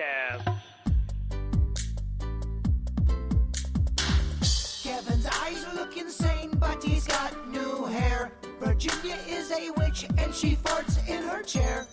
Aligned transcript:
podcast. 0.00 0.56
Kevin's 4.82 5.26
eyes 5.26 5.66
look 5.74 5.96
insane, 5.96 6.50
but 6.58 6.82
he's 6.82 7.06
got 7.06 7.48
new 7.48 7.84
hair. 7.86 8.32
Virginia 8.60 9.16
is 9.28 9.50
a 9.52 9.70
witch 9.78 10.06
and 10.18 10.34
she 10.34 10.56
farts 10.56 10.98
in 11.08 11.22
her 11.24 11.42
chair. 11.42 11.86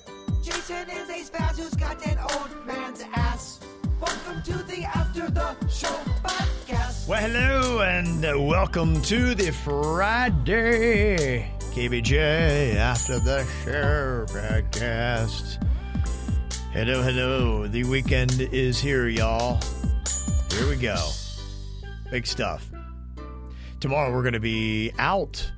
Jason 0.43 0.89
is 0.89 1.09
a 1.09 1.29
spaz 1.29 1.57
who's 1.57 1.75
got 1.75 2.05
an 2.05 2.17
old 2.19 2.65
man's 2.65 3.03
ass. 3.13 3.59
Welcome 3.99 4.41
to 4.43 4.63
the 4.63 4.83
After 4.83 5.29
the 5.29 5.55
Show 5.67 5.95
podcast. 6.23 7.07
Well, 7.07 7.21
hello 7.21 7.81
and 7.81 8.25
uh, 8.25 8.39
welcome 8.39 9.01
to 9.03 9.35
the 9.35 9.51
Friday 9.51 11.51
KVJ 11.71 12.75
After 12.75 13.19
the 13.19 13.45
Show 13.63 14.25
podcast. 14.27 15.66
Hello, 16.77 17.01
hello. 17.01 17.65
The 17.65 17.85
weekend 17.85 18.39
is 18.39 18.79
here, 18.79 19.07
y'all. 19.07 19.59
Here 20.51 20.69
we 20.69 20.75
go. 20.75 21.09
Big 22.11 22.27
stuff. 22.27 22.69
Tomorrow 23.79 24.13
we're 24.13 24.21
going 24.21 24.33
to 24.33 24.39
be 24.39 24.91
out 24.99 25.51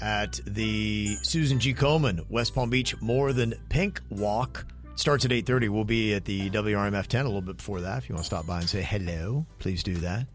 at 0.00 0.40
the 0.44 1.18
Susan 1.22 1.60
G. 1.60 1.72
Komen 1.72 2.28
West 2.28 2.52
Palm 2.52 2.68
Beach 2.68 3.00
More 3.00 3.32
Than 3.32 3.54
Pink 3.68 4.00
Walk. 4.10 4.66
Starts 4.96 5.24
at 5.24 5.30
8.30. 5.30 5.68
We'll 5.68 5.84
be 5.84 6.14
at 6.14 6.24
the 6.24 6.50
WRMF 6.50 7.06
10 7.06 7.26
a 7.26 7.28
little 7.28 7.42
bit 7.42 7.58
before 7.58 7.82
that. 7.82 7.98
If 7.98 8.08
you 8.08 8.16
want 8.16 8.24
to 8.24 8.26
stop 8.26 8.44
by 8.44 8.58
and 8.58 8.68
say 8.68 8.82
hello, 8.82 9.46
please 9.60 9.84
do 9.84 9.94
that. 9.98 10.26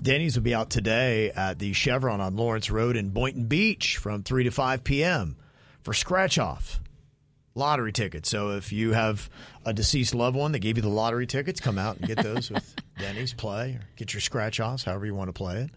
Denny's 0.00 0.36
will 0.36 0.44
be 0.44 0.54
out 0.54 0.70
today 0.70 1.32
at 1.32 1.58
the 1.58 1.72
Chevron 1.72 2.20
on 2.20 2.36
Lawrence 2.36 2.70
Road 2.70 2.96
in 2.96 3.10
Boynton 3.10 3.46
Beach 3.46 3.96
from 3.96 4.22
3 4.22 4.44
to 4.44 4.52
5 4.52 4.84
p.m. 4.84 5.34
for 5.82 5.92
scratch 5.92 6.38
off 6.38 6.78
lottery 7.54 7.92
tickets. 7.92 8.28
So 8.30 8.50
if 8.52 8.72
you 8.72 8.92
have 8.92 9.28
a 9.64 9.72
deceased 9.72 10.14
loved 10.14 10.36
one 10.36 10.52
that 10.52 10.60
gave 10.60 10.76
you 10.76 10.82
the 10.82 10.88
lottery 10.88 11.26
tickets, 11.26 11.60
come 11.60 11.78
out 11.78 11.98
and 11.98 12.06
get 12.06 12.22
those 12.22 12.50
with 12.50 12.74
Denny's 12.98 13.32
play 13.34 13.72
or 13.72 13.80
get 13.96 14.14
your 14.14 14.20
scratch 14.20 14.58
offs, 14.60 14.84
however 14.84 15.06
you 15.06 15.14
want 15.14 15.28
to 15.28 15.32
play 15.32 15.58
it. 15.62 15.70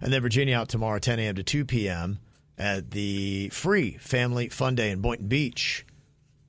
And 0.00 0.12
then 0.12 0.20
Virginia 0.22 0.56
out 0.56 0.68
tomorrow, 0.68 0.98
10 0.98 1.18
a.m. 1.18 1.34
to 1.36 1.42
2 1.42 1.64
p.m. 1.64 2.18
at 2.58 2.90
the 2.90 3.48
free 3.50 3.92
Family 3.98 4.48
Fun 4.48 4.74
Day 4.74 4.90
in 4.90 5.00
Boynton 5.00 5.28
Beach 5.28 5.86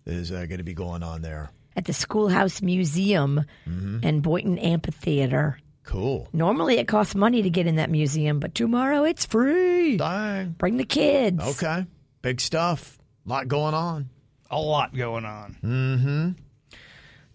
is 0.06 0.32
uh, 0.32 0.46
going 0.46 0.58
to 0.58 0.64
be 0.64 0.74
going 0.74 1.04
on 1.04 1.22
there. 1.22 1.52
at 1.76 1.86
the 1.86 1.94
Schoolhouse 1.94 2.62
Museum 2.62 3.44
Mm-hmm. 3.68 4.00
and 4.04 4.22
Boynton 4.22 4.58
Amphitheater. 4.60 5.58
Cool. 5.84 6.28
Normally 6.34 6.78
it 6.80 6.88
costs 6.88 7.14
money 7.16 7.44
to 7.44 7.50
get 7.50 7.68
in 7.68 7.76
that 7.76 7.90
museum, 7.92 8.40
but 8.40 8.56
tomorrow 8.56 9.04
it's 9.04 9.26
free. 9.26 9.98
Dang. 9.98 10.50
Bring 10.58 10.78
the 10.78 10.84
kids. 10.86 11.42
Okay. 11.42 11.86
Big 12.24 12.42
stuff. 12.42 12.98
lot 13.26 13.48
going 13.48 13.74
on. 13.76 14.10
A 14.50 14.60
lot 14.60 14.96
going 14.96 15.26
on. 15.26 15.58
Mm-hmm. 15.64 16.30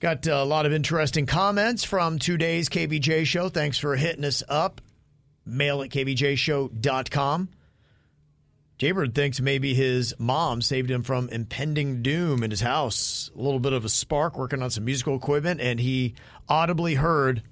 Got 0.01 0.27
uh, 0.27 0.33
a 0.33 0.45
lot 0.45 0.65
of 0.65 0.73
interesting 0.73 1.27
comments 1.27 1.85
from 1.85 2.19
today's 2.19 2.69
KVJ 2.69 3.27
show. 3.27 3.49
Thanks 3.49 3.79
for 3.79 3.97
hitting 3.97 4.25
us 4.25 4.43
up. 4.49 4.81
Mail 5.45 5.83
at 5.83 5.91
kvjshow.com. 5.91 7.49
Jaybird 8.79 9.15
thinks 9.15 9.43
maybe 9.43 9.75
his 9.75 10.15
mom 10.19 10.63
saved 10.63 10.91
him 10.91 11.03
from 11.03 11.29
impending 11.29 12.03
doom 12.03 12.43
in 12.43 12.51
his 12.51 12.63
house. 12.63 13.31
A 13.37 13.39
little 13.39 13.61
bit 13.61 13.75
of 13.75 13.85
a 13.85 13.91
spark 13.91 14.39
working 14.39 14.63
on 14.63 14.71
some 14.71 14.87
musical 14.87 15.17
equipment, 15.17 15.61
and 15.61 15.79
he 15.79 16.15
audibly 16.49 16.95
heard 16.95 17.43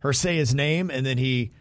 her 0.00 0.12
say 0.12 0.36
his 0.36 0.54
name, 0.54 0.90
and 0.90 1.06
then 1.06 1.16
he 1.16 1.52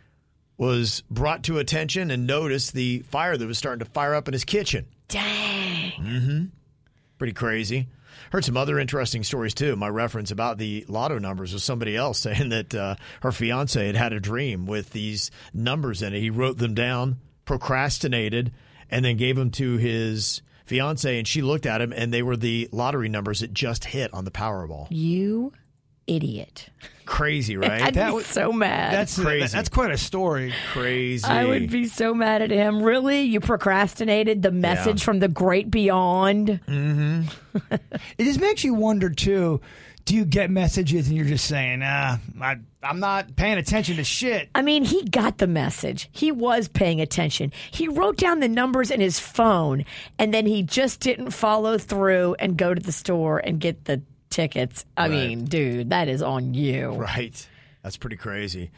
was 0.58 1.04
brought 1.10 1.44
to 1.44 1.60
attention 1.60 2.12
and 2.12 2.28
noticed 2.28 2.74
the 2.74 3.00
fire 3.08 3.38
that 3.38 3.48
was 3.48 3.58
starting 3.58 3.86
to 3.86 3.92
fire 3.92 4.14
up 4.14 4.28
in 4.28 4.34
his 4.34 4.44
kitchen. 4.44 4.88
Dang. 5.08 6.52
Pretty 7.18 7.34
crazy. 7.34 7.88
Heard 8.32 8.46
some 8.46 8.58
other 8.58 8.80
interesting 8.80 9.24
stories 9.24 9.54
too. 9.54 9.76
My 9.76 9.90
reference 9.90 10.32
about 10.32 10.58
the 10.58 10.86
lotto 10.88 11.20
numbers 11.20 11.54
was 11.54 11.64
somebody 11.64 11.96
else 11.96 12.20
saying 12.20 12.50
that 12.50 12.74
uh, 12.76 12.96
her 13.22 13.32
fiance 13.32 13.86
had 13.86 13.96
had 13.96 14.14
a 14.14 14.20
dream 14.20 14.66
with 14.66 14.92
these 14.92 15.32
numbers 15.54 16.02
in 16.02 16.14
it. 16.14 16.20
He 16.20 16.30
wrote 16.30 16.58
them 16.58 16.74
down, 16.74 17.18
procrastinated, 17.46 18.52
and 18.90 19.04
then 19.04 19.18
gave 19.18 19.36
them 19.36 19.52
to 19.52 19.78
his 19.78 20.42
fiance, 20.66 21.18
and 21.18 21.28
she 21.28 21.42
looked 21.42 21.66
at 21.66 21.82
him, 21.82 21.94
and 21.94 22.14
they 22.14 22.24
were 22.24 22.38
the 22.38 22.70
lottery 22.72 23.10
numbers 23.10 23.42
that 23.42 23.54
just 23.54 23.86
hit 23.86 24.14
on 24.14 24.26
the 24.26 24.32
Powerball. 24.32 24.88
You 24.90 25.54
idiot. 26.08 26.70
Crazy, 27.06 27.58
right? 27.58 27.82
I'd 27.82 27.94
That 27.96 28.10
be 28.10 28.16
was- 28.16 28.26
so 28.26 28.52
mad. 28.54 28.94
That's 28.94 29.20
crazy. 29.20 29.48
That's 29.56 29.70
quite 29.70 29.92
a 29.92 29.98
story. 29.98 30.54
crazy. 30.72 31.26
I 31.26 31.46
would 31.46 31.70
be 31.70 31.86
so 31.88 32.14
mad 32.14 32.42
at 32.42 32.52
him. 32.52 32.82
Really? 32.82 33.22
You 33.24 33.40
procrastinated 33.40 34.42
the 34.42 34.52
message 34.52 35.04
from 35.04 35.20
the 35.20 35.28
great 35.28 35.70
beyond? 35.72 36.60
It 38.18 38.24
just 38.24 38.40
makes 38.40 38.64
you 38.64 38.74
wonder 38.74 39.10
too. 39.10 39.62
Do 40.06 40.16
you 40.16 40.26
get 40.26 40.50
messages 40.50 41.08
and 41.08 41.16
you're 41.16 41.26
just 41.26 41.46
saying, 41.46 41.82
"Ah, 41.84 42.20
I, 42.42 42.58
I'm 42.82 43.00
not 43.00 43.36
paying 43.38 43.58
attention 43.58 43.96
to 43.98 44.04
shit." 44.04 44.50
I 44.54 44.62
mean, 44.62 44.84
he 44.84 45.04
got 45.06 45.38
the 45.38 45.48
message. 45.48 46.10
He 46.12 46.32
was 46.32 46.68
paying 46.68 47.00
attention. 47.00 47.54
He 47.72 47.88
wrote 47.88 48.18
down 48.18 48.40
the 48.42 48.50
numbers 48.50 48.92
in 48.92 49.00
his 49.00 49.20
phone, 49.20 49.86
and 50.20 50.34
then 50.34 50.46
he 50.46 50.62
just 50.64 51.00
didn't 51.00 51.30
follow 51.32 51.78
through 51.78 52.36
and 52.40 52.58
go 52.58 52.74
to 52.74 52.82
the 52.82 52.92
store 52.92 53.38
and 53.38 53.60
get 53.62 53.86
the 53.86 54.02
tickets. 54.34 54.86
I 54.98 55.08
mean, 55.08 55.46
dude, 55.46 55.92
that 55.92 56.08
is 56.08 56.22
on 56.22 56.54
you. 56.54 56.90
Right. 56.90 57.48
That's 57.84 57.98
pretty 57.98 58.18
crazy. 58.18 58.72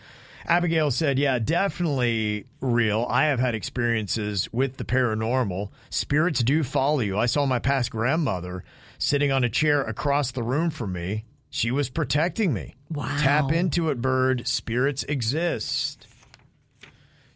Abigail 0.48 0.92
said, 0.92 1.18
Yeah, 1.18 1.40
definitely 1.40 2.46
real. 2.62 3.08
I 3.10 3.26
have 3.26 3.40
had 3.40 3.56
experiences 3.56 4.52
with 4.52 4.78
the 4.78 4.84
paranormal. 4.84 5.70
Spirits 5.90 6.44
do 6.44 6.64
follow 6.64 7.00
you. 7.00 7.18
I 7.18 7.26
saw 7.26 7.46
my 7.46 7.60
past 7.60 7.90
grandmother 7.90 8.64
sitting 8.98 9.32
on 9.32 9.44
a 9.44 9.50
chair 9.50 9.82
across 9.82 10.32
the 10.32 10.44
room 10.44 10.70
from 10.70 10.94
me. 10.94 11.26
She 11.50 11.72
was 11.72 11.90
protecting 11.90 12.54
me. 12.54 12.76
Wow. 12.92 13.16
Tap 13.20 13.52
into 13.52 13.90
it, 13.90 14.02
bird. 14.02 14.48
Spirits 14.48 15.04
exist. 15.04 16.06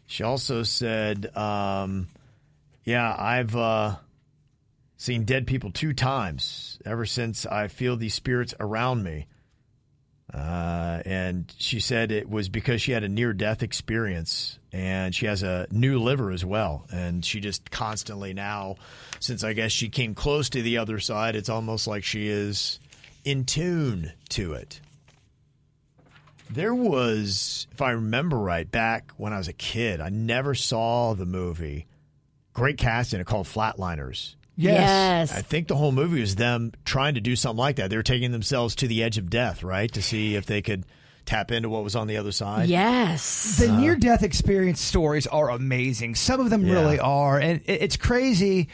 She 0.06 0.22
also 0.22 0.62
said, 0.62 1.34
um, 1.36 2.08
Yeah, 2.84 3.14
I've 3.18 3.56
uh, 3.56 3.96
seen 5.00 5.24
dead 5.24 5.46
people 5.46 5.70
two 5.70 5.94
times 5.94 6.78
ever 6.84 7.06
since 7.06 7.46
I 7.46 7.68
feel 7.68 7.96
these 7.96 8.12
spirits 8.12 8.52
around 8.60 9.02
me. 9.02 9.26
Uh, 10.32 11.00
and 11.06 11.52
she 11.56 11.80
said 11.80 12.12
it 12.12 12.28
was 12.28 12.50
because 12.50 12.82
she 12.82 12.92
had 12.92 13.02
a 13.02 13.08
near 13.08 13.32
death 13.32 13.62
experience 13.62 14.58
and 14.72 15.14
she 15.14 15.24
has 15.24 15.42
a 15.42 15.66
new 15.70 15.98
liver 15.98 16.30
as 16.30 16.44
well. 16.44 16.84
And 16.92 17.24
she 17.24 17.40
just 17.40 17.70
constantly 17.70 18.34
now, 18.34 18.76
since 19.20 19.42
I 19.42 19.54
guess 19.54 19.72
she 19.72 19.88
came 19.88 20.14
close 20.14 20.50
to 20.50 20.60
the 20.60 20.76
other 20.76 21.00
side, 21.00 21.34
it's 21.34 21.48
almost 21.48 21.86
like 21.86 22.04
she 22.04 22.28
is 22.28 22.78
in 23.24 23.44
tune 23.44 24.12
to 24.28 24.52
it. 24.52 24.82
There 26.50 26.74
was, 26.74 27.66
if 27.72 27.80
I 27.80 27.92
remember 27.92 28.36
right, 28.38 28.70
back 28.70 29.12
when 29.16 29.32
I 29.32 29.38
was 29.38 29.48
a 29.48 29.54
kid, 29.54 30.02
I 30.02 30.10
never 30.10 30.54
saw 30.54 31.14
the 31.14 31.26
movie. 31.26 31.86
Great 32.52 32.76
cast 32.76 33.14
in 33.14 33.20
it 33.20 33.26
called 33.26 33.46
Flatliners. 33.46 34.34
Yes. 34.62 35.32
I 35.32 35.42
think 35.42 35.68
the 35.68 35.76
whole 35.76 35.92
movie 35.92 36.20
was 36.20 36.36
them 36.36 36.72
trying 36.84 37.14
to 37.14 37.20
do 37.20 37.36
something 37.36 37.58
like 37.58 37.76
that. 37.76 37.90
They 37.90 37.96
were 37.96 38.02
taking 38.02 38.32
themselves 38.32 38.74
to 38.76 38.86
the 38.88 39.02
edge 39.02 39.18
of 39.18 39.30
death, 39.30 39.62
right? 39.62 39.90
To 39.92 40.02
see 40.02 40.34
if 40.36 40.46
they 40.46 40.62
could 40.62 40.84
tap 41.26 41.52
into 41.52 41.68
what 41.68 41.84
was 41.84 41.94
on 41.94 42.06
the 42.06 42.16
other 42.16 42.32
side. 42.32 42.68
Yes. 42.68 43.58
The 43.58 43.70
near 43.70 43.94
death 43.96 44.22
experience 44.22 44.80
stories 44.80 45.26
are 45.26 45.50
amazing. 45.50 46.14
Some 46.16 46.40
of 46.40 46.50
them 46.50 46.64
Yeah. 46.66 46.72
really 46.72 46.98
are. 46.98 47.38
And 47.38 47.60
it's 47.66 47.96
crazy 47.96 48.68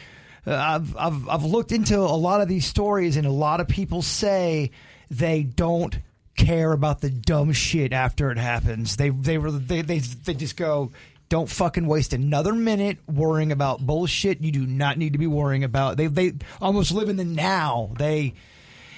Uh, 0.45 0.55
I've, 0.55 0.95
I've 0.97 1.29
I've 1.29 1.43
looked 1.43 1.73
into 1.73 1.99
a 1.99 2.15
lot 2.15 2.39
of 2.39 2.47
these 2.47 2.65
stories, 2.65 3.17
and 3.17 3.27
a 3.27 3.31
lot 3.31 3.59
of 3.59 3.67
people 3.67 4.01
say 4.01 4.71
they 5.11 5.43
don't 5.43 5.99
care 6.37 6.71
about 6.71 7.01
the 7.01 7.09
dumb 7.09 7.51
shit 7.51 7.91
after 7.91 8.31
it 8.31 8.37
happens. 8.37 8.95
They 8.95 9.09
they 9.09 9.37
were 9.37 9.51
they 9.51 9.81
they, 9.81 9.99
they 9.99 10.33
just 10.35 10.55
go. 10.55 10.93
Don't 11.29 11.49
fucking 11.49 11.85
waste 11.85 12.13
another 12.13 12.53
minute 12.53 12.99
worrying 13.07 13.51
about 13.51 13.79
bullshit 13.81 14.41
you 14.41 14.51
do 14.51 14.65
not 14.65 14.97
need 14.97 15.13
to 15.13 15.19
be 15.19 15.27
worrying 15.27 15.63
about. 15.63 15.97
They 15.97 16.07
they 16.07 16.33
almost 16.61 16.91
live 16.91 17.09
in 17.09 17.17
the 17.17 17.25
now. 17.25 17.91
They 17.97 18.33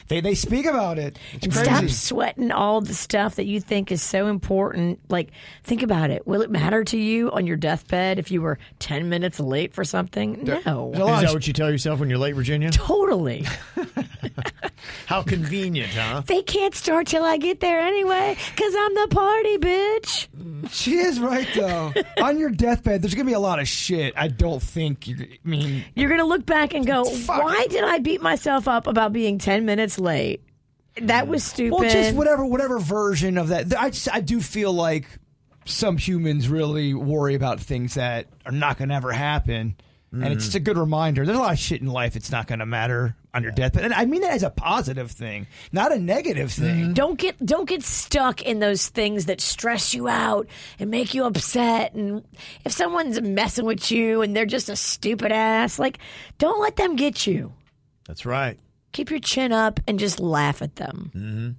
they 0.09 0.21
they 0.21 0.35
speak 0.35 0.65
about 0.65 0.97
it. 0.97 1.17
It's 1.33 1.45
and 1.45 1.53
crazy. 1.53 1.69
stop 1.69 1.89
sweating 1.89 2.51
all 2.51 2.81
the 2.81 2.95
stuff 2.95 3.35
that 3.35 3.45
you 3.45 3.61
think 3.61 3.91
is 3.91 4.01
so 4.01 4.27
important. 4.27 4.99
Like, 5.07 5.29
think 5.63 5.83
about 5.83 6.09
it. 6.09 6.27
Will 6.27 6.41
it 6.41 6.49
matter 6.49 6.83
to 6.83 6.97
you 6.97 7.31
on 7.31 7.45
your 7.45 7.57
deathbed 7.57 8.17
if 8.17 8.31
you 8.31 8.41
were 8.41 8.57
10 8.79 9.07
minutes 9.07 9.39
late 9.39 9.73
for 9.73 9.83
something? 9.83 10.43
No. 10.43 10.91
There's 10.93 11.09
Is 11.09 11.21
that 11.21 11.33
what 11.33 11.47
you 11.47 11.53
tell 11.53 11.69
yourself 11.69 11.99
when 11.99 12.09
you're 12.09 12.17
late, 12.17 12.33
Virginia? 12.33 12.71
Totally. 12.71 13.45
How 15.05 15.21
convenient, 15.21 15.91
huh? 15.91 16.23
they 16.25 16.41
can't 16.41 16.73
start 16.73 17.07
till 17.07 17.23
I 17.23 17.37
get 17.37 17.59
there 17.59 17.79
anyway, 17.79 18.35
because 18.55 18.73
I'm 18.77 18.93
the 18.95 19.07
party, 19.09 19.57
bitch. 19.57 20.27
She 20.71 20.97
is 20.97 21.19
right 21.19 21.47
though. 21.55 21.93
On 22.21 22.37
your 22.37 22.49
deathbed, 22.49 23.01
there's 23.01 23.15
gonna 23.15 23.25
be 23.25 23.33
a 23.33 23.39
lot 23.39 23.59
of 23.59 23.67
shit. 23.67 24.13
I 24.15 24.27
don't 24.27 24.61
think. 24.61 25.07
You, 25.07 25.15
I 25.21 25.37
mean, 25.43 25.83
You're 25.95 26.09
going 26.09 26.19
to 26.19 26.25
look 26.25 26.45
back 26.45 26.73
and 26.73 26.85
go, 26.85 27.05
Fuck. 27.05 27.43
why 27.43 27.67
did 27.67 27.83
I 27.83 27.99
beat 27.99 28.21
myself 28.21 28.67
up 28.67 28.87
about 28.87 29.13
being 29.13 29.37
10 29.37 29.65
minutes 29.65 29.99
late? 29.99 30.43
That 31.01 31.27
was 31.27 31.43
stupid. 31.43 31.79
well, 31.79 31.89
just 31.89 32.15
whatever, 32.15 32.45
whatever 32.45 32.79
version 32.79 33.37
of 33.37 33.49
that. 33.49 33.73
I 33.77 33.89
just, 33.89 34.13
I 34.13 34.21
do 34.21 34.41
feel 34.41 34.73
like 34.73 35.07
some 35.65 35.97
humans 35.97 36.49
really 36.49 36.93
worry 36.93 37.35
about 37.35 37.59
things 37.59 37.93
that 37.93 38.27
are 38.45 38.51
not 38.51 38.77
gonna 38.77 38.95
ever 38.95 39.11
happen, 39.11 39.75
and 40.11 40.25
it's 40.25 40.43
mm. 40.43 40.47
just 40.47 40.55
a 40.55 40.59
good 40.59 40.77
reminder. 40.77 41.25
There's 41.25 41.37
a 41.37 41.41
lot 41.41 41.53
of 41.53 41.59
shit 41.59 41.81
in 41.81 41.87
life 41.87 42.15
It's 42.15 42.31
not 42.31 42.47
gonna 42.47 42.65
matter 42.65 43.15
on 43.33 43.43
your 43.43 43.51
deathbed, 43.51 43.83
and 43.83 43.93
I 43.93 44.05
mean 44.05 44.21
that 44.21 44.31
as 44.31 44.43
a 44.43 44.49
positive 44.49 45.11
thing, 45.11 45.45
not 45.71 45.91
a 45.91 45.99
negative 45.99 46.51
thing. 46.51 46.93
don't 46.93 47.19
get 47.19 47.43
don't 47.45 47.69
get 47.69 47.83
stuck 47.83 48.41
in 48.41 48.59
those 48.59 48.87
things 48.87 49.25
that 49.25 49.39
stress 49.39 49.93
you 49.93 50.07
out 50.07 50.47
and 50.79 50.89
make 50.89 51.13
you 51.13 51.25
upset. 51.25 51.93
And 51.93 52.23
if 52.65 52.71
someone's 52.71 53.21
messing 53.21 53.65
with 53.65 53.91
you 53.91 54.21
and 54.23 54.35
they're 54.35 54.45
just 54.47 54.67
a 54.69 54.75
stupid 54.75 55.31
ass 55.31 55.77
like 55.77 55.99
don't 56.39 56.59
let 56.59 56.75
them 56.75 56.95
get 56.95 57.27
you. 57.27 57.53
That's 58.07 58.25
right. 58.25 58.59
keep 58.93 59.11
your 59.11 59.19
chin 59.19 59.51
up 59.51 59.79
and 59.87 59.99
just 59.99 60.19
laugh 60.19 60.63
at 60.63 60.77
them. 60.77 61.55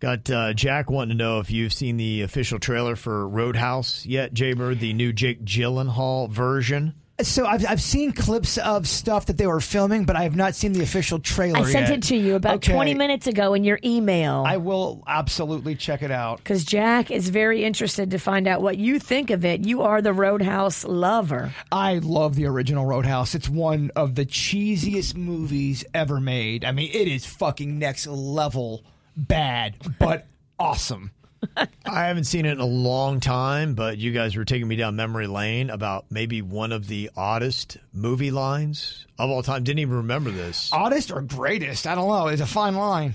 Got 0.00 0.30
uh, 0.30 0.52
Jack 0.54 0.90
wanting 0.90 1.18
to 1.18 1.22
know 1.22 1.40
if 1.40 1.50
you've 1.50 1.72
seen 1.72 1.96
the 1.96 2.22
official 2.22 2.58
trailer 2.60 2.94
for 2.94 3.28
Roadhouse 3.28 4.06
yet, 4.06 4.32
Jaybird, 4.32 4.78
the 4.78 4.92
new 4.92 5.12
Jake 5.12 5.44
Gyllenhaal 5.44 6.30
version. 6.30 6.94
So 7.20 7.46
I've 7.46 7.66
I've 7.66 7.82
seen 7.82 8.12
clips 8.12 8.58
of 8.58 8.86
stuff 8.86 9.26
that 9.26 9.36
they 9.36 9.46
were 9.48 9.60
filming, 9.60 10.04
but 10.04 10.14
I 10.14 10.22
have 10.22 10.36
not 10.36 10.54
seen 10.54 10.72
the 10.72 10.84
official 10.84 11.18
trailer. 11.18 11.58
i 11.58 11.64
sent 11.64 11.88
yet. 11.88 11.98
it 11.98 12.02
to 12.04 12.16
you 12.16 12.36
about 12.36 12.56
Okay. 12.56 12.72
20 12.72 12.94
minutes 12.94 13.26
ago 13.26 13.54
in 13.54 13.64
your 13.64 13.80
email 13.84 14.44
I 14.46 14.58
will 14.58 15.02
absolutely 15.06 15.74
check 15.74 16.02
it 16.02 16.12
out. 16.12 16.36
because 16.38 16.64
Jack 16.64 17.10
is 17.10 17.28
very 17.30 17.64
interested 17.64 18.12
to 18.12 18.18
find 18.18 18.46
out 18.46 18.62
what 18.62 18.78
you 18.78 19.00
think 19.00 19.30
of 19.30 19.44
it. 19.44 19.66
You 19.66 19.82
are 19.82 20.00
the 20.00 20.12
Roadhouse 20.12 20.84
lover. 20.84 21.52
I 21.72 21.98
love 21.98 22.36
the 22.36 22.46
original 22.46 22.86
Roadhouse. 22.86 23.34
It's 23.34 23.48
one 23.48 23.90
of 23.96 24.14
the 24.14 24.24
cheesiest 24.24 25.16
movies 25.16 25.84
ever 25.92 26.20
made. 26.20 26.64
I 26.64 26.70
mean, 26.70 26.90
it 26.92 27.08
is 27.08 27.26
fucking 27.26 27.80
next 27.80 28.06
level 28.06 28.84
bad, 29.16 29.74
but 29.98 30.28
awesome. 30.56 31.10
I 31.56 32.04
haven't 32.06 32.24
seen 32.24 32.46
it 32.46 32.52
in 32.52 32.60
a 32.60 32.66
long 32.66 33.20
time, 33.20 33.74
but 33.74 33.98
you 33.98 34.12
guys 34.12 34.36
were 34.36 34.44
taking 34.44 34.66
me 34.68 34.76
down 34.76 34.96
memory 34.96 35.26
lane 35.26 35.70
about 35.70 36.06
maybe 36.10 36.42
one 36.42 36.72
of 36.72 36.88
the 36.88 37.10
oddest 37.16 37.76
movie 37.92 38.30
lines 38.30 39.06
of 39.18 39.30
all 39.30 39.42
time. 39.42 39.64
Didn't 39.64 39.78
even 39.80 39.96
remember 39.98 40.30
this. 40.30 40.70
Oddest 40.72 41.10
or 41.10 41.22
greatest? 41.22 41.86
I 41.86 41.94
don't 41.94 42.08
know. 42.08 42.26
It's 42.28 42.42
a 42.42 42.46
fine 42.46 42.74
line. 42.74 43.14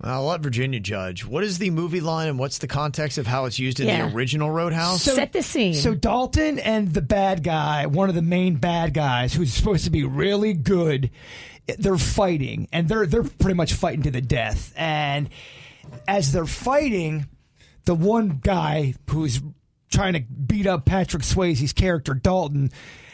I'll 0.00 0.26
let 0.26 0.40
Virginia 0.42 0.80
judge. 0.80 1.24
What 1.24 1.44
is 1.44 1.58
the 1.58 1.70
movie 1.70 2.00
line 2.02 2.28
and 2.28 2.38
what's 2.38 2.58
the 2.58 2.66
context 2.66 3.16
of 3.16 3.26
how 3.26 3.46
it's 3.46 3.58
used 3.58 3.80
in 3.80 3.86
Yeah. 3.88 4.06
the 4.08 4.14
original 4.14 4.50
Roadhouse? 4.50 5.02
Set 5.02 5.32
the 5.32 5.42
scene. 5.42 5.72
So 5.72 5.94
Dalton 5.94 6.58
and 6.58 6.92
the 6.92 7.00
bad 7.00 7.42
guy, 7.42 7.86
one 7.86 8.10
of 8.10 8.14
the 8.14 8.20
main 8.22 8.56
bad 8.56 8.92
guys, 8.92 9.32
who's 9.32 9.54
supposed 9.54 9.84
to 9.84 9.90
be 9.90 10.04
really 10.04 10.52
good, 10.52 11.10
they're 11.78 11.96
fighting, 11.96 12.68
and 12.70 12.86
they're 12.88 13.06
they're 13.06 13.22
pretty 13.22 13.54
much 13.54 13.72
fighting 13.72 14.02
to 14.02 14.10
the 14.10 14.20
death. 14.20 14.74
And 14.76 15.30
as 16.06 16.32
they're 16.32 16.44
fighting, 16.44 17.26
the 17.84 17.94
one 17.94 18.40
guy 18.42 18.94
who's 19.10 19.40
trying 19.90 20.14
to 20.14 20.20
beat 20.20 20.66
up 20.66 20.84
Patrick 20.84 21.22
Swayze's 21.22 21.72
character 21.72 22.14
Dalton 22.14 22.70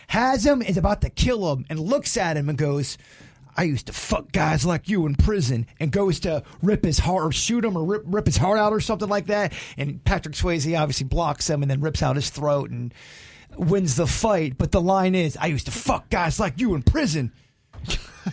has 0.08 0.44
him, 0.44 0.62
is 0.62 0.76
about 0.76 1.02
to 1.02 1.10
kill 1.10 1.52
him, 1.52 1.66
and 1.68 1.78
looks 1.78 2.16
at 2.16 2.36
him 2.36 2.48
and 2.48 2.58
goes. 2.58 2.98
I 3.56 3.64
used 3.64 3.88
to 3.88 3.92
fuck 3.92 4.30
guys 4.32 4.64
like 4.64 4.88
you 4.88 5.06
in 5.06 5.16
prison 5.16 5.66
and 5.80 5.90
goes 5.90 6.20
to 6.20 6.44
rip 6.62 6.84
his 6.84 7.00
heart 7.00 7.24
or 7.24 7.32
shoot 7.32 7.64
him 7.64 7.76
or 7.76 7.84
rip, 7.84 8.02
rip 8.06 8.26
his 8.26 8.36
heart 8.36 8.58
out 8.58 8.72
or 8.72 8.80
something 8.80 9.08
like 9.08 9.26
that. 9.26 9.52
And 9.76 10.02
Patrick 10.04 10.36
Swayze 10.36 10.78
obviously 10.78 11.06
blocks 11.06 11.50
him 11.50 11.60
and 11.60 11.70
then 11.70 11.80
rips 11.80 12.02
out 12.02 12.16
his 12.16 12.30
throat 12.30 12.70
and 12.70 12.94
wins 13.56 13.96
the 13.96 14.06
fight. 14.06 14.56
But 14.56 14.70
the 14.70 14.80
line 14.80 15.16
is, 15.16 15.36
I 15.36 15.46
used 15.46 15.66
to 15.66 15.72
fuck 15.72 16.08
guys 16.10 16.38
like 16.38 16.60
you 16.60 16.74
in 16.74 16.82
prison. 16.82 17.32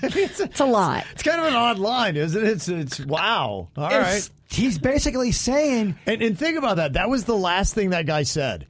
It's 0.04 0.60
a 0.60 0.66
lot. 0.66 1.06
it's 1.14 1.24
kind 1.24 1.40
of 1.40 1.48
an 1.48 1.54
odd 1.56 1.80
line, 1.80 2.16
isn't 2.18 2.42
it? 2.44 2.50
It's, 2.50 2.68
it's 2.68 3.00
wow. 3.00 3.70
All 3.76 3.90
right. 3.90 4.02
It's- 4.18 4.32
He's 4.50 4.80
basically 4.80 5.34
saying, 5.34 5.96
And, 6.06 6.22
and 6.22 6.40
think 6.40 6.58
about 6.58 6.78
that. 6.78 6.94
That 6.94 7.10
was 7.10 7.26
the 7.26 7.36
last 7.36 7.74
thing 7.74 7.90
that 7.90 8.06
guy 8.06 8.24
said. 8.24 8.66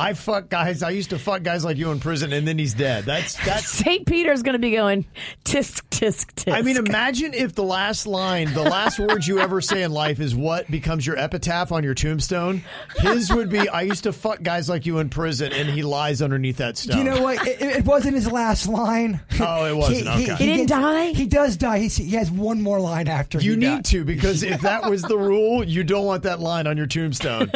I 0.00 0.14
fuck 0.14 0.48
guys. 0.48 0.82
I 0.82 0.90
used 0.90 1.10
to 1.10 1.18
fuck 1.18 1.42
guys 1.42 1.64
like 1.64 1.76
you 1.76 1.90
in 1.90 2.00
prison, 2.00 2.32
and 2.32 2.46
then 2.48 2.58
he's 2.58 2.74
dead. 2.74 3.04
That's 3.04 3.34
that's. 3.44 3.66
St. 3.80 4.06
Peter's 4.06 4.42
going 4.42 4.54
to 4.54 4.58
be 4.58 4.70
going 4.72 5.04
tisk 5.44 5.82
tisk 5.90 6.32
tisk. 6.34 6.52
I 6.52 6.62
mean, 6.62 6.76
imagine 6.76 7.34
if 7.34 7.54
the 7.54 7.62
last 7.62 8.06
line, 8.06 8.52
the 8.54 8.62
last 8.62 8.98
words 8.98 9.28
you 9.28 9.38
ever 9.40 9.60
say 9.60 9.82
in 9.82 9.92
life 9.92 10.20
is 10.20 10.34
what 10.34 10.70
becomes 10.70 11.06
your 11.06 11.16
epitaph 11.18 11.72
on 11.72 11.84
your 11.84 11.94
tombstone. 11.94 12.62
His 12.96 13.32
would 13.32 13.50
be, 13.50 13.68
"I 13.68 13.82
used 13.82 14.04
to 14.04 14.12
fuck 14.12 14.42
guys 14.42 14.68
like 14.68 14.86
you 14.86 14.98
in 14.98 15.08
prison," 15.10 15.52
and 15.52 15.68
he 15.68 15.82
lies 15.82 16.22
underneath 16.22 16.56
that 16.58 16.78
stone. 16.78 16.98
you 16.98 17.04
know 17.04 17.22
what? 17.22 17.46
It, 17.46 17.60
it 17.60 17.84
wasn't 17.84 18.14
his 18.14 18.30
last 18.30 18.66
line. 18.68 19.20
Oh, 19.42 19.64
it 19.64 19.74
wasn't. 19.74 20.06
Okay. 20.06 20.34
He 20.34 20.44
didn't 20.46 20.66
die? 20.66 21.12
He 21.12 21.26
does 21.26 21.56
die. 21.56 21.78
He's, 21.78 21.96
he 21.96 22.10
has 22.16 22.30
one 22.30 22.60
more 22.60 22.78
line 22.78 23.08
after 23.08 23.40
You 23.40 23.52
he 23.52 23.56
need 23.56 23.66
died. 23.66 23.84
to 23.86 24.04
because 24.04 24.42
if 24.42 24.60
that 24.60 24.88
was 24.90 25.00
the 25.00 25.16
rule, 25.16 25.64
you 25.64 25.82
don't 25.82 26.04
want 26.04 26.24
that 26.24 26.40
line 26.40 26.66
on 26.66 26.76
your 26.76 26.86
tombstone. 26.86 27.50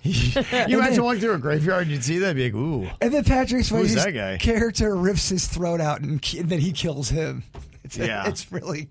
you 0.02 0.78
imagine 0.78 1.02
walking 1.02 1.20
through 1.20 1.34
a 1.34 1.38
graveyard 1.38 1.82
and 1.82 1.90
you'd 1.90 2.04
see 2.04 2.18
that, 2.18 2.28
and 2.30 2.36
be 2.36 2.44
like, 2.44 2.54
"Ooh." 2.54 2.88
And 3.00 3.12
then 3.12 3.24
Patrick 3.24 3.64
Swayze's 3.64 4.38
character 4.40 4.94
rips 4.94 5.28
his 5.28 5.46
throat 5.46 5.80
out, 5.80 6.00
and, 6.00 6.22
ki- 6.22 6.38
and 6.40 6.48
then 6.48 6.60
he 6.60 6.72
kills 6.72 7.08
him. 7.08 7.42
It's, 7.84 7.96
Yeah. 7.96 8.28
it's 8.28 8.50
really, 8.52 8.88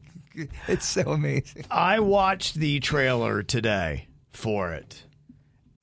it's 0.68 0.86
so 0.86 1.02
amazing. 1.12 1.66
I 1.72 2.00
watched 2.02 2.56
the 2.56 2.80
trailer 2.82 3.42
today 3.44 4.08
for 4.32 4.74
it. 4.74 5.04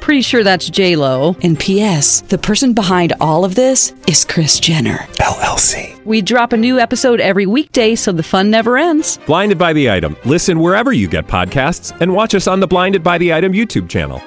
Pretty 0.00 0.22
sure 0.22 0.44
that's 0.44 0.70
J 0.70 0.94
Lo. 0.94 1.36
And 1.42 1.58
P.S. 1.58 2.20
The 2.22 2.38
person 2.38 2.74
behind 2.74 3.12
all 3.20 3.44
of 3.44 3.56
this 3.56 3.92
is 4.06 4.24
Kris 4.24 4.60
Jenner. 4.60 4.98
LLC. 5.18 6.00
We 6.04 6.22
drop 6.22 6.52
a 6.52 6.56
new 6.56 6.78
episode 6.78 7.20
every 7.20 7.46
weekday, 7.46 7.96
so 7.96 8.12
the 8.12 8.22
fun 8.22 8.48
never 8.50 8.78
ends. 8.78 9.18
Blinded 9.26 9.58
by 9.58 9.72
the 9.72 9.90
item. 9.90 10.16
Listen 10.24 10.60
wherever 10.60 10.92
you 10.92 11.08
get 11.08 11.26
podcasts, 11.26 11.98
and 12.00 12.12
watch 12.14 12.36
us 12.36 12.46
on 12.46 12.60
the 12.60 12.68
Blinded 12.68 13.02
by 13.02 13.18
the 13.18 13.34
Item 13.34 13.52
YouTube 13.52 13.88
channel. 13.88 14.22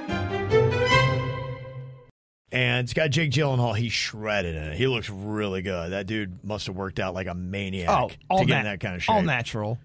And 2.52 2.84
it's 2.84 2.94
got 2.94 3.12
Jake 3.12 3.32
Gyllenhaal. 3.32 3.78
He's 3.78 3.94
shredded 3.94 4.56
in 4.56 4.64
it. 4.64 4.76
He 4.76 4.88
looks 4.88 5.10
really 5.10 5.62
good. 5.62 5.92
That 5.92 6.08
dude 6.08 6.44
must 6.44 6.66
have 6.68 6.76
worked 6.76 7.00
out 7.00 7.14
like 7.14 7.28
a 7.28 7.36
maniac 7.36 7.90
Oh, 7.90 8.10
all 8.30 8.40
to 8.40 8.46
get 8.46 8.58
in 8.60 8.64
that 8.66 8.80
kind 8.80 8.96
of 8.96 9.04
shape. 9.04 9.16
all 9.16 9.22
natural. 9.22 9.78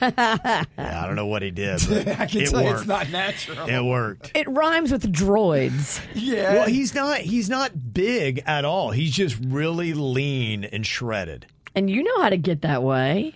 Yeah, 0.00 0.64
I 0.78 1.06
don't 1.06 1.16
know 1.16 1.26
what 1.26 1.42
he 1.42 1.50
did. 1.50 1.80
But 1.88 2.08
I 2.20 2.26
can 2.26 2.40
it 2.42 2.50
tell 2.50 2.64
worked. 2.64 2.78
it's 2.80 2.88
not 2.88 3.10
natural. 3.10 3.68
It 3.68 3.84
worked. 3.84 4.32
It 4.34 4.48
rhymes 4.48 4.90
with 4.92 5.12
droids. 5.12 6.00
yeah. 6.14 6.54
Well, 6.54 6.68
he's 6.68 6.94
not. 6.94 7.18
He's 7.20 7.48
not 7.48 7.92
big 7.94 8.42
at 8.46 8.64
all. 8.64 8.90
He's 8.90 9.12
just 9.12 9.36
really 9.44 9.94
lean 9.94 10.64
and 10.64 10.86
shredded. 10.86 11.46
And 11.74 11.90
you 11.90 12.02
know 12.02 12.22
how 12.22 12.28
to 12.28 12.36
get 12.36 12.62
that 12.62 12.82
way. 12.82 13.34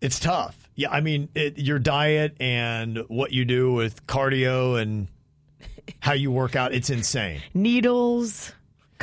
It's 0.00 0.18
tough. 0.18 0.68
Yeah, 0.74 0.90
I 0.90 1.00
mean, 1.00 1.28
it, 1.34 1.58
your 1.58 1.78
diet 1.78 2.36
and 2.40 2.98
what 3.08 3.32
you 3.32 3.44
do 3.44 3.72
with 3.72 4.06
cardio 4.06 4.80
and 4.80 5.06
how 6.00 6.14
you 6.14 6.30
work 6.32 6.56
out, 6.56 6.74
it's 6.74 6.90
insane. 6.90 7.40
Needles, 7.54 8.52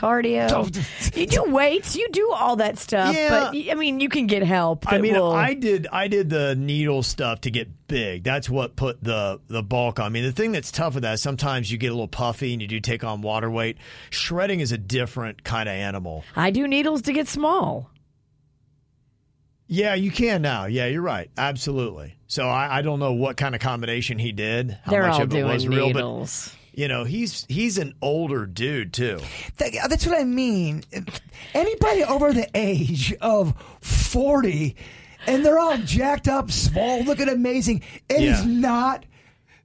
cardio. 0.01 1.15
you 1.17 1.27
do 1.27 1.43
weights. 1.43 1.96
You 1.96 2.08
do 2.12 2.31
all 2.31 2.55
that 2.58 2.77
stuff. 2.77 3.15
Yeah. 3.15 3.29
But, 3.51 3.55
I 3.70 3.75
mean, 3.75 4.00
you 4.00 4.10
can 4.10 4.27
get 4.27 4.43
help. 4.43 4.91
I 4.91 4.98
mean, 4.98 5.13
will- 5.13 5.31
I 5.31 5.53
did 5.53 5.88
I 5.91 6.08
did 6.08 6.29
the 6.29 6.55
needle 6.55 7.03
stuff 7.03 7.41
to 7.41 7.51
get 7.51 7.70
big. 7.88 8.24
That's 8.24 8.50
what 8.50 8.75
put 8.75 9.03
the 9.03 9.39
the 9.48 9.62
bulk 9.63 10.00
on. 10.00 10.05
I 10.08 10.10
mean, 10.10 10.24
the 10.24 10.31
thing 10.31 10.51
that's 10.51 10.72
tough 10.72 10.96
with 10.96 11.03
that 11.03 11.13
is 11.13 11.22
sometimes 11.22 11.72
you 11.72 11.77
get 11.77 11.88
a 11.88 11.93
little 11.93 12.08
puffy 12.08 12.53
and 12.53 12.62
you 12.62 12.67
do 12.67 12.79
take 12.79 13.03
on 13.03 13.22
water 13.22 13.50
weight. 13.50 13.77
Shredding 14.10 14.60
is 14.60 14.72
a 14.72 14.77
different 14.77 15.43
kind 15.43 15.70
of 15.70 15.74
animal. 15.74 16.24
I 16.36 16.51
do 16.51 16.67
needles 16.67 17.01
to 17.03 17.13
get 17.13 17.27
small. 17.27 17.89
Yeah, 19.67 19.93
you 19.93 20.12
can 20.12 20.41
now. 20.41 20.65
Yeah, 20.65 20.88
you're 20.88 21.01
right. 21.01 21.29
Absolutely. 21.38 22.15
So 22.27 22.46
I, 22.48 22.79
I 22.79 22.81
don't 22.81 23.00
know 23.00 23.13
what 23.13 23.38
kind 23.38 23.55
of 23.55 23.62
combination 23.62 24.20
he 24.20 24.34
did. 24.34 24.77
How 24.84 24.91
They're 24.91 25.03
much 25.08 25.13
all 25.15 25.22
of 25.22 25.27
it 25.34 25.36
doing 25.38 25.48
was 25.48 25.67
real, 25.67 25.88
needles. 25.88 26.50
but 26.50 26.58
you 26.73 26.87
know, 26.87 27.03
he's 27.03 27.45
he's 27.49 27.77
an 27.77 27.93
older 28.01 28.45
dude 28.45 28.93
too. 28.93 29.19
That- 29.57 29.73
that's 29.89 30.05
what 30.05 30.19
I 30.19 30.23
mean. 30.23 30.83
Anybody 31.53 32.03
over 32.03 32.31
the 32.33 32.49
age 32.55 33.13
of 33.21 33.53
40 33.81 34.75
and 35.27 35.45
they're 35.45 35.59
all 35.59 35.77
jacked 35.77 36.27
up, 36.27 36.49
small, 36.51 37.03
looking 37.03 37.29
amazing, 37.29 37.81
it 38.09 38.21
is 38.23 38.45
Yeah. 38.45 38.45
not 38.45 39.05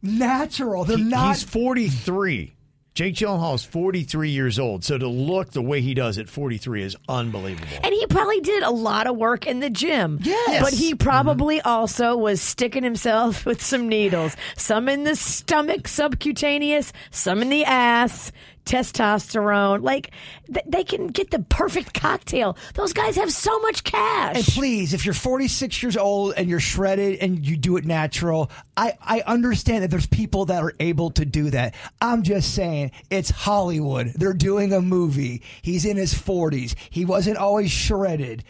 natural. 0.03 0.85
They're 0.85 0.99
He- 0.99 1.05
not. 1.05 1.37
He's 1.37 1.45
43. 1.45 2.53
Jake 2.97 3.15
Gyllenhaal 3.15 3.57
is 3.57 3.63
43 3.63 4.31
years 4.31 4.59
old. 4.59 4.83
So 4.83 4.97
to 4.97 5.07
look 5.07 5.51
the 5.51 5.61
way 5.61 5.83
he 5.83 5.93
does 5.93 6.17
at 6.17 6.31
43 6.31 6.83
is 6.83 6.97
unbelievable. 7.11 7.69
And 7.85 7.93
he 7.93 8.07
probably 8.07 8.41
did 8.41 8.63
a 8.63 8.71
lot 8.71 9.07
of 9.07 9.19
work 9.19 9.47
in 9.47 9.61
the 9.61 9.69
gym. 9.69 10.19
Yes. 10.23 10.63
But 10.63 10.73
he 10.73 10.95
mm-hmm. 10.95 11.07
probably 11.07 11.61
also 11.61 12.17
was 12.17 12.41
sticking 12.41 12.83
himself 12.83 13.45
with 13.47 13.63
some 13.63 13.91
needles. 13.91 14.35
Some 14.57 14.89
in 14.89 15.05
the 15.05 15.15
stomach, 15.15 15.89
subcutaneous, 15.89 16.95
some 17.11 17.43
in 17.43 17.51
the 17.51 17.67
ass, 17.67 18.33
testosterone. 18.67 19.83
Like, 19.83 20.11
th- 20.53 20.67
they 20.67 20.85
can 20.85 21.07
get 21.07 21.31
the 21.31 21.39
perfect 21.39 21.95
cocktail. 21.95 22.57
Those 22.75 22.93
guys 22.93 23.17
have 23.17 23.33
so 23.33 23.59
much 23.61 23.85
cash. 23.85 24.37
And 24.37 24.45
please, 24.45 24.93
if 24.93 25.05
you're 25.05 25.15
46 25.15 25.83
years 25.83 25.97
old 25.97 26.35
and 26.37 26.49
you're 26.49 26.61
shredded 26.61 27.21
and 27.21 27.47
you 27.47 27.57
do 27.57 27.77
it 27.77 27.85
natural, 27.85 28.51
I, 28.77 28.95
I 29.01 29.23
understand 29.27 29.83
that 29.85 29.91
there's 29.91 30.07
people 30.07 30.47
that 30.47 30.63
are 30.63 30.75
able 30.81 31.11
to 31.13 31.25
do 31.25 31.51
that. 31.51 31.75
I'm 32.01 32.23
just 32.23 32.55
saying, 32.55 32.93
it's 33.09 33.31
Hollywood. 33.31 34.09
They're 34.15 34.35
doing 34.35 34.73
a 34.73 34.81
movie. 34.83 35.43
He's 35.63 35.85
in 35.85 35.97
his 35.97 36.13
40s. 36.13 36.75
He 36.91 37.05
wasn't 37.05 37.39
always 37.39 37.71
shredded. 37.71 38.45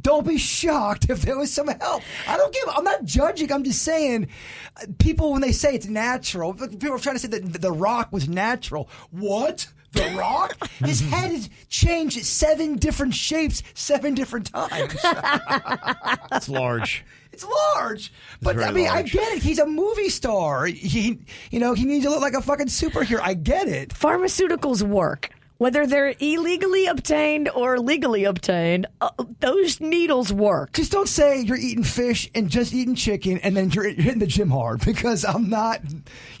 Don't 0.00 0.26
be 0.26 0.38
shocked 0.38 1.06
if 1.10 1.22
there 1.22 1.38
was 1.38 1.52
some 1.52 1.68
help. 1.68 2.02
I 2.26 2.36
don't 2.36 2.52
give. 2.52 2.64
I'm 2.68 2.84
not 2.84 3.04
judging. 3.04 3.52
I'm 3.52 3.64
just 3.64 3.82
saying, 3.82 4.28
uh, 4.76 4.86
people 4.98 5.32
when 5.32 5.40
they 5.40 5.52
say 5.52 5.74
it's 5.74 5.86
natural, 5.86 6.54
people 6.54 6.92
are 6.92 6.98
trying 6.98 7.16
to 7.16 7.20
say 7.20 7.28
that 7.28 7.60
The 7.60 7.72
Rock 7.72 8.12
was 8.12 8.28
natural. 8.28 8.88
What? 9.10 9.68
The 9.92 10.12
Rock? 10.18 10.68
His 10.84 11.00
head 11.00 11.30
has 11.30 11.48
changed 11.68 12.24
seven 12.24 12.76
different 12.76 13.14
shapes, 13.14 13.62
seven 13.74 14.14
different 14.14 14.52
times. 14.52 14.94
It's 16.32 16.48
large. 16.48 17.04
It's 17.32 17.44
large, 17.76 18.12
but 18.42 18.56
very 18.56 18.68
I 18.68 18.72
mean, 18.72 18.88
I 18.88 19.02
get 19.02 19.32
it. 19.34 19.42
He's 19.42 19.58
a 19.58 19.66
movie 19.66 20.08
star. 20.08 20.66
He, 20.66 21.20
you 21.50 21.58
know, 21.58 21.74
he 21.74 21.84
needs 21.84 22.04
to 22.04 22.10
look 22.10 22.20
like 22.20 22.34
a 22.34 22.42
fucking 22.42 22.66
superhero. 22.66 23.20
I 23.22 23.34
get 23.34 23.68
it. 23.68 23.90
Pharmaceuticals 23.90 24.82
work. 24.82 25.30
Whether 25.56 25.86
they're 25.86 26.14
illegally 26.18 26.86
obtained 26.86 27.48
or 27.48 27.78
legally 27.78 28.24
obtained, 28.24 28.86
uh, 29.00 29.10
those 29.38 29.80
needles 29.80 30.32
work. 30.32 30.72
Just 30.72 30.90
don't 30.90 31.08
say 31.08 31.40
you're 31.42 31.56
eating 31.56 31.84
fish 31.84 32.28
and 32.34 32.50
just 32.50 32.74
eating 32.74 32.96
chicken, 32.96 33.38
and 33.38 33.56
then 33.56 33.70
you're, 33.70 33.86
you're 33.86 34.02
hitting 34.02 34.18
the 34.18 34.26
gym 34.26 34.50
hard 34.50 34.84
because 34.84 35.24
I'm 35.24 35.48
not. 35.48 35.80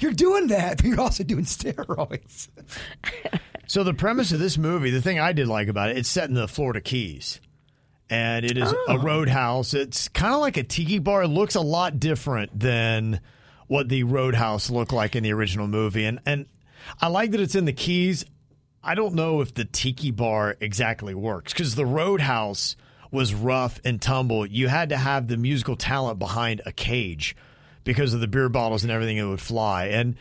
You're 0.00 0.12
doing 0.12 0.48
that, 0.48 0.78
but 0.78 0.86
you're 0.86 1.00
also 1.00 1.22
doing 1.22 1.44
steroids. 1.44 2.48
So 3.66 3.84
the 3.84 3.94
premise 3.94 4.32
of 4.32 4.40
this 4.40 4.58
movie, 4.58 4.90
the 4.90 5.00
thing 5.00 5.18
I 5.20 5.32
did 5.32 5.46
like 5.46 5.68
about 5.68 5.90
it, 5.90 5.96
it's 5.96 6.08
set 6.08 6.28
in 6.28 6.34
the 6.34 6.48
Florida 6.48 6.80
Keys. 6.80 7.40
And 8.10 8.44
it 8.44 8.58
is 8.58 8.70
Oh. 8.72 8.84
a 8.88 8.98
roadhouse. 8.98 9.72
It's 9.74 10.08
kind 10.08 10.34
of 10.34 10.40
like 10.40 10.56
a 10.58 10.62
tiki 10.62 10.98
bar. 10.98 11.22
It 11.22 11.28
looks 11.28 11.54
a 11.54 11.60
lot 11.62 11.98
different 11.98 12.58
than 12.58 13.20
what 13.68 13.88
the 13.88 14.02
roadhouse 14.04 14.68
looked 14.68 14.92
like 14.92 15.16
in 15.16 15.22
the 15.22 15.32
original 15.32 15.66
movie. 15.66 16.04
And 16.04 16.20
and 16.26 16.46
I 17.00 17.06
like 17.06 17.30
that 17.30 17.40
it's 17.40 17.54
in 17.54 17.64
the 17.64 17.72
Keys. 17.72 18.26
I 18.84 18.94
don't 18.94 19.14
know 19.14 19.40
if 19.40 19.54
the 19.54 19.64
tiki 19.64 20.10
bar 20.10 20.56
exactly 20.60 21.14
works 21.14 21.52
because 21.52 21.74
the 21.74 21.86
roadhouse 21.86 22.76
was 23.10 23.32
rough 23.32 23.80
and 23.84 24.00
tumble. 24.00 24.44
You 24.44 24.68
had 24.68 24.90
to 24.90 24.96
have 24.96 25.28
the 25.28 25.36
musical 25.38 25.76
talent 25.76 26.18
behind 26.18 26.60
a 26.66 26.72
cage 26.72 27.34
because 27.84 28.12
of 28.12 28.20
the 28.20 28.28
beer 28.28 28.48
bottles 28.48 28.82
and 28.82 28.92
everything 28.92 29.16
that 29.16 29.28
would 29.28 29.40
fly. 29.40 29.86
And 29.86 30.16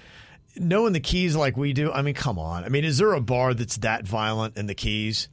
knowing 0.56 0.94
the 0.94 1.00
keys 1.00 1.36
like 1.36 1.58
we 1.58 1.74
do, 1.74 1.92
I 1.92 2.02
mean, 2.02 2.14
come 2.14 2.40
on. 2.40 2.64
I 2.64 2.70
mean, 2.70 2.86
is 2.86 2.98
there 2.98 3.14
a 3.14 3.22
bar 3.22 3.54
that's 3.54 3.78
that 3.78 4.08
violent 4.08 4.58
in 4.58 4.68
the 4.68 4.76
keys 4.76 5.28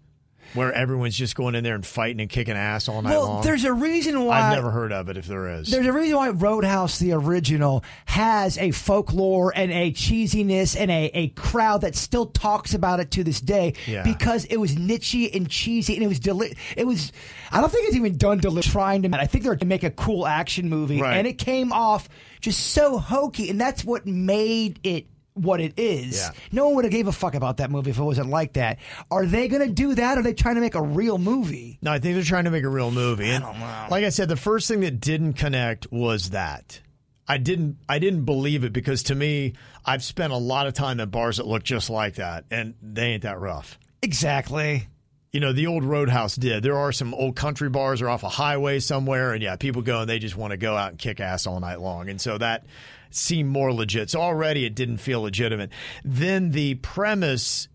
where 0.54 0.72
everyone's 0.72 1.16
just 1.16 1.34
going 1.34 1.54
in 1.54 1.64
there 1.64 1.74
and 1.74 1.84
fighting 1.86 2.20
and 2.20 2.28
kicking 2.30 2.56
ass 2.56 2.88
all 2.88 3.02
night 3.02 3.10
well, 3.10 3.26
long? 3.26 3.42
there's 3.42 3.64
a 3.64 3.72
reason 3.72 4.24
why. 4.24 4.40
I've 4.40 4.54
never 4.54 4.70
heard 4.70 4.92
of 4.92 5.08
it 5.08 5.16
if 5.16 5.26
there 5.26 5.48
is. 5.48 5.70
There's 5.70 5.86
a 5.86 5.92
reason 5.92 6.16
why 6.16 6.30
Roadhouse, 6.30 6.98
the 6.98 7.12
original, 7.12 7.84
has 8.06 8.58
a 8.58 8.70
folklore 8.70 9.52
and 9.54 9.70
a 9.72 9.92
cheesiness 9.92 10.76
and 10.78 10.90
a, 10.90 11.10
a 11.14 11.28
crowd 11.28 11.82
that 11.82 11.94
still 11.94 12.26
talks 12.26 12.74
about 12.74 13.00
it 13.00 13.10
to 13.12 13.24
this 13.24 13.40
day 13.40 13.74
Yeah. 13.86 14.02
because 14.02 14.44
it 14.46 14.56
was 14.56 14.74
nichey 14.76 15.34
and 15.34 15.48
cheesy 15.48 15.94
and 15.94 16.02
it 16.02 16.08
was 16.08 16.20
deli- 16.20 16.56
it 16.76 16.86
was 16.86 17.12
I 17.52 17.60
don't 17.60 17.70
think 17.70 17.86
it's 17.88 17.96
even 17.96 18.16
done 18.16 18.38
deli- 18.38 18.62
trying 18.62 19.02
to 19.02 19.10
I 19.18 19.26
think 19.26 19.44
they're 19.44 19.56
to 19.56 19.66
make 19.66 19.82
a 19.82 19.90
cool 19.90 20.26
action 20.26 20.68
movie 20.68 21.00
Right. 21.00 21.16
and 21.16 21.26
it 21.26 21.34
came 21.38 21.72
off 21.72 22.08
just 22.40 22.68
so 22.72 22.98
hokey 22.98 23.50
and 23.50 23.60
that's 23.60 23.84
what 23.84 24.06
made 24.06 24.80
it 24.82 25.06
what 25.34 25.60
it 25.60 25.78
is. 25.78 26.18
Yeah. 26.18 26.30
No 26.52 26.66
one 26.66 26.76
would 26.76 26.84
have 26.84 26.92
gave 26.92 27.06
a 27.06 27.12
fuck 27.12 27.34
about 27.34 27.58
that 27.58 27.70
movie 27.70 27.90
if 27.90 27.98
it 27.98 28.02
wasn't 28.02 28.28
like 28.28 28.54
that. 28.54 28.78
Are 29.10 29.26
they 29.26 29.48
going 29.48 29.66
to 29.66 29.72
do 29.72 29.94
that? 29.94 30.16
Or 30.16 30.20
are 30.20 30.22
they 30.22 30.34
trying 30.34 30.56
to 30.56 30.60
make 30.60 30.74
a 30.74 30.82
real 30.82 31.18
movie? 31.18 31.78
No, 31.82 31.92
I 31.92 31.98
think 31.98 32.14
they're 32.14 32.24
trying 32.24 32.44
to 32.44 32.50
make 32.50 32.64
a 32.64 32.68
real 32.68 32.90
movie. 32.90 33.30
And 33.30 33.44
like 33.90 34.04
I 34.04 34.10
said, 34.10 34.28
the 34.28 34.36
first 34.36 34.68
thing 34.68 34.80
that 34.80 35.00
didn't 35.00 35.34
connect 35.34 35.90
was 35.90 36.30
that. 36.30 36.80
I 37.28 37.38
didn't 37.38 37.76
I 37.88 38.00
didn't 38.00 38.24
believe 38.24 38.64
it 38.64 38.72
because 38.72 39.04
to 39.04 39.14
me, 39.14 39.52
I've 39.84 40.02
spent 40.02 40.32
a 40.32 40.36
lot 40.36 40.66
of 40.66 40.74
time 40.74 40.98
at 40.98 41.12
bars 41.12 41.36
that 41.36 41.46
look 41.46 41.62
just 41.62 41.88
like 41.88 42.16
that 42.16 42.44
and 42.50 42.74
they 42.82 43.12
ain't 43.12 43.22
that 43.22 43.38
rough. 43.38 43.78
Exactly. 44.02 44.88
You 45.32 45.38
know, 45.38 45.52
the 45.52 45.68
old 45.68 45.84
Roadhouse 45.84 46.34
did. 46.34 46.62
There 46.64 46.76
are 46.76 46.90
some 46.90 47.14
old 47.14 47.36
country 47.36 47.68
bars 47.68 48.02
or 48.02 48.08
off 48.08 48.24
a 48.24 48.28
highway 48.28 48.80
somewhere, 48.80 49.32
and 49.32 49.42
yeah, 49.42 49.56
people 49.56 49.82
go 49.82 50.00
and 50.00 50.10
they 50.10 50.18
just 50.18 50.36
want 50.36 50.50
to 50.50 50.56
go 50.56 50.76
out 50.76 50.90
and 50.90 50.98
kick 50.98 51.20
ass 51.20 51.46
all 51.46 51.60
night 51.60 51.80
long. 51.80 52.08
And 52.08 52.20
so 52.20 52.36
that 52.38 52.66
seemed 53.10 53.48
more 53.48 53.72
legit. 53.72 54.10
So 54.10 54.20
already 54.20 54.64
it 54.64 54.74
didn't 54.74 54.98
feel 54.98 55.22
legitimate. 55.22 55.70
Then 56.04 56.50
the 56.50 56.74
premise 56.76 57.68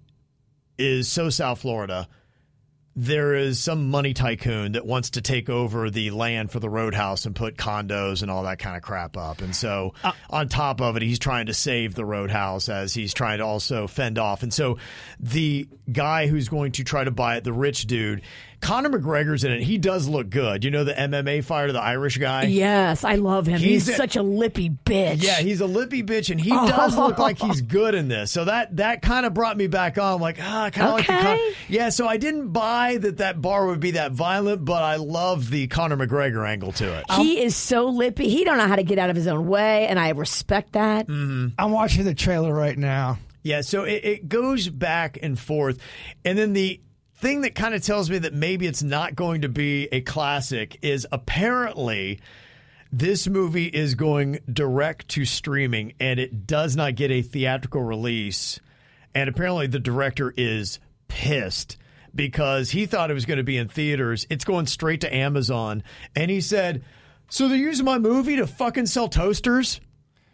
is 0.77 1.07
so 1.07 1.29
South 1.29 1.61
Florida. 1.61 2.09
There 2.97 3.35
is 3.35 3.59
some 3.59 3.89
money 3.89 4.13
tycoon 4.13 4.71
that 4.71 4.85
wants 4.85 5.11
to 5.11 5.21
take 5.21 5.49
over 5.49 5.89
the 5.89 6.11
land 6.11 6.51
for 6.51 6.61
the 6.61 6.69
roadhouse 6.69 7.25
and 7.25 7.35
put 7.35 7.57
condos 7.57 8.21
and 8.21 8.31
all 8.31 8.43
that 8.43 8.59
kind 8.59 8.77
of 8.77 8.83
crap 8.83 9.17
up. 9.17 9.41
And 9.41 9.53
so, 9.53 9.93
uh, 10.01 10.13
on 10.29 10.47
top 10.47 10.79
of 10.79 10.95
it, 10.95 11.01
he's 11.01 11.19
trying 11.19 11.47
to 11.47 11.53
save 11.53 11.93
the 11.93 12.05
roadhouse 12.05 12.69
as 12.69 12.93
he's 12.93 13.13
trying 13.13 13.39
to 13.39 13.45
also 13.45 13.87
fend 13.87 14.17
off. 14.17 14.43
And 14.43 14.53
so, 14.53 14.77
the 15.19 15.67
guy 15.91 16.27
who's 16.27 16.47
going 16.47 16.71
to 16.73 16.85
try 16.85 17.03
to 17.03 17.11
buy 17.11 17.35
it, 17.35 17.43
the 17.43 17.51
rich 17.51 17.85
dude, 17.85 18.21
Conor 18.65 18.89
McGregor's 18.89 19.43
in 19.43 19.51
it. 19.51 19.61
He 19.61 19.77
does 19.77 20.07
look 20.07 20.31
good. 20.31 20.63
You 20.63 20.71
know, 20.71 20.83
the 20.83 20.93
MMA 20.93 21.43
fighter, 21.43 21.71
the 21.71 21.79
Irish 21.81 22.17
guy? 22.17 22.45
Yes, 22.45 23.03
I 23.03 23.13
love 23.13 23.45
him. 23.45 23.59
He's, 23.59 23.85
He's 23.85 23.89
a- 23.89 23.97
such 23.97 24.15
a 24.15 24.23
lippy 24.23 24.71
bitch. 24.71 25.21
Yeah, 25.21 25.35
he's 25.35 25.61
a 25.61 25.67
lippy 25.67 26.01
bitch, 26.01 26.31
and 26.31 26.41
he 26.41 26.49
does 26.49 26.97
look 26.97 27.19
like 27.19 27.37
he's 27.41 27.61
good 27.61 27.93
in 27.93 28.07
this. 28.07 28.31
So 28.31 28.45
that 28.45 28.77
that 28.77 29.03
kind 29.03 29.27
of 29.27 29.35
brought 29.35 29.55
me 29.55 29.67
back 29.67 29.99
on. 29.99 30.15
I'm 30.15 30.19
like, 30.21 30.39
ah, 30.41 30.71
kind 30.73 30.87
of 30.87 30.93
like 30.95 31.05
the 31.05 31.13
Con- 31.13 31.39
yeah. 31.69 31.89
So 31.89 32.07
I 32.07 32.17
didn't 32.17 32.53
buy 32.53 32.97
that 32.97 33.17
that 33.17 33.39
bar 33.39 33.67
would 33.67 33.79
be 33.79 33.91
that 33.91 34.13
violent, 34.13 34.65
but 34.65 34.81
I 34.81 34.95
love 34.95 35.51
the 35.51 35.67
Conor 35.67 35.97
McGregor 35.97 36.47
angle 36.47 36.71
to 36.73 36.91
it. 36.97 37.05
He 37.11 37.43
is 37.43 37.55
so 37.55 37.85
lippy. 37.85 38.29
He 38.29 38.45
don't 38.45 38.57
know 38.57 38.67
how 38.67 38.77
to 38.77 38.83
get 38.83 38.97
out 38.97 39.11
of 39.11 39.15
his 39.15 39.27
own 39.27 39.45
way, 39.45 39.85
and 39.85 39.99
I 39.99 40.09
respect 40.09 40.73
that. 40.73 41.07
Mm-hmm. 41.07 41.49
I'm 41.59 41.69
watching 41.71 42.03
the 42.03 42.15
trailer 42.15 42.51
right 42.51 42.77
now. 42.77 43.19
Yeah, 43.43 43.61
so 43.61 43.83
it, 43.83 44.03
it 44.03 44.27
goes 44.27 44.67
back 44.69 45.19
and 45.21 45.37
forth. 45.37 45.77
And 46.23 46.35
then 46.35 46.53
the 46.53 46.81
thing 47.25 47.41
that 47.41 47.55
kind 47.55 47.73
of 47.73 47.81
tells 47.81 48.07
me 48.07 48.19
that 48.19 48.35
maybe 48.35 48.67
it's 48.67 48.83
not 48.83 49.15
going 49.15 49.41
to 49.41 49.49
be 49.49 49.87
a 49.91 49.99
classic 50.01 50.77
is 50.83 51.07
apparently 51.11 52.19
this 52.91 53.27
movie 53.27 53.65
is 53.65 53.95
going 53.95 54.37
direct 54.51 55.07
to 55.07 55.25
streaming 55.25 55.93
and 55.99 56.19
it 56.19 56.45
does 56.45 56.75
not 56.75 56.93
get 56.93 57.09
a 57.09 57.23
theatrical 57.23 57.81
release. 57.81 58.59
And 59.15 59.27
apparently 59.27 59.65
the 59.65 59.79
director 59.79 60.35
is 60.37 60.79
pissed 61.07 61.77
because 62.13 62.69
he 62.69 62.85
thought 62.85 63.09
it 63.09 63.15
was 63.15 63.25
going 63.25 63.37
to 63.37 63.43
be 63.43 63.57
in 63.57 63.69
theaters. 63.69 64.27
It's 64.29 64.45
going 64.45 64.67
straight 64.67 65.01
to 65.01 65.11
Amazon. 65.13 65.81
And 66.15 66.29
he 66.29 66.41
said, 66.41 66.83
So 67.27 67.47
they're 67.47 67.57
using 67.57 67.85
my 67.85 67.97
movie 67.97 68.35
to 68.35 68.45
fucking 68.45 68.85
sell 68.85 69.07
toasters? 69.07 69.81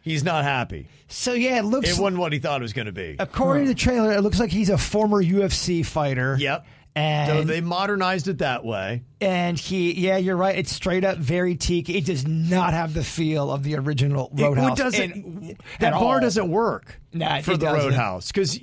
He's 0.01 0.23
not 0.23 0.43
happy. 0.43 0.87
So 1.07 1.33
yeah, 1.33 1.59
it 1.59 1.65
looks. 1.65 1.97
It 1.97 2.01
wasn't 2.01 2.19
what 2.19 2.33
he 2.33 2.39
thought 2.39 2.61
it 2.61 2.63
was 2.63 2.73
going 2.73 2.87
to 2.87 2.91
be. 2.91 3.15
according 3.19 3.65
to 3.65 3.69
the 3.69 3.75
trailer, 3.75 4.11
it 4.11 4.21
looks 4.21 4.39
like 4.39 4.49
he's 4.49 4.69
a 4.69 4.77
former 4.77 5.23
UFC 5.23 5.85
fighter. 5.85 6.35
Yep. 6.39 6.65
And 6.95 7.29
So 7.29 7.43
they 7.45 7.61
modernized 7.61 8.27
it 8.27 8.39
that 8.39 8.65
way. 8.65 9.03
and 9.21 9.57
he, 9.57 9.93
yeah, 9.93 10.17
you're 10.17 10.35
right. 10.35 10.57
It's 10.57 10.71
straight 10.73 11.05
up 11.05 11.17
very 11.17 11.55
tiki. 11.55 11.97
It 11.97 12.05
does 12.05 12.27
not 12.27 12.73
have 12.73 12.93
the 12.93 13.03
feel 13.03 13.49
of 13.49 13.63
the 13.63 13.75
original 13.75 14.29
Roadhouse. 14.33 14.77
It, 14.79 14.83
doesn't. 14.83 15.11
in- 15.11 15.57
that 15.79 15.93
bar 15.93 16.15
all. 16.15 16.19
doesn't 16.19 16.49
work 16.49 16.99
Nah, 17.13 17.41
for 17.41 17.51
the 17.55 17.65
doesn't. 17.67 17.91
Roadhouse 17.91 18.27
because, 18.27 18.59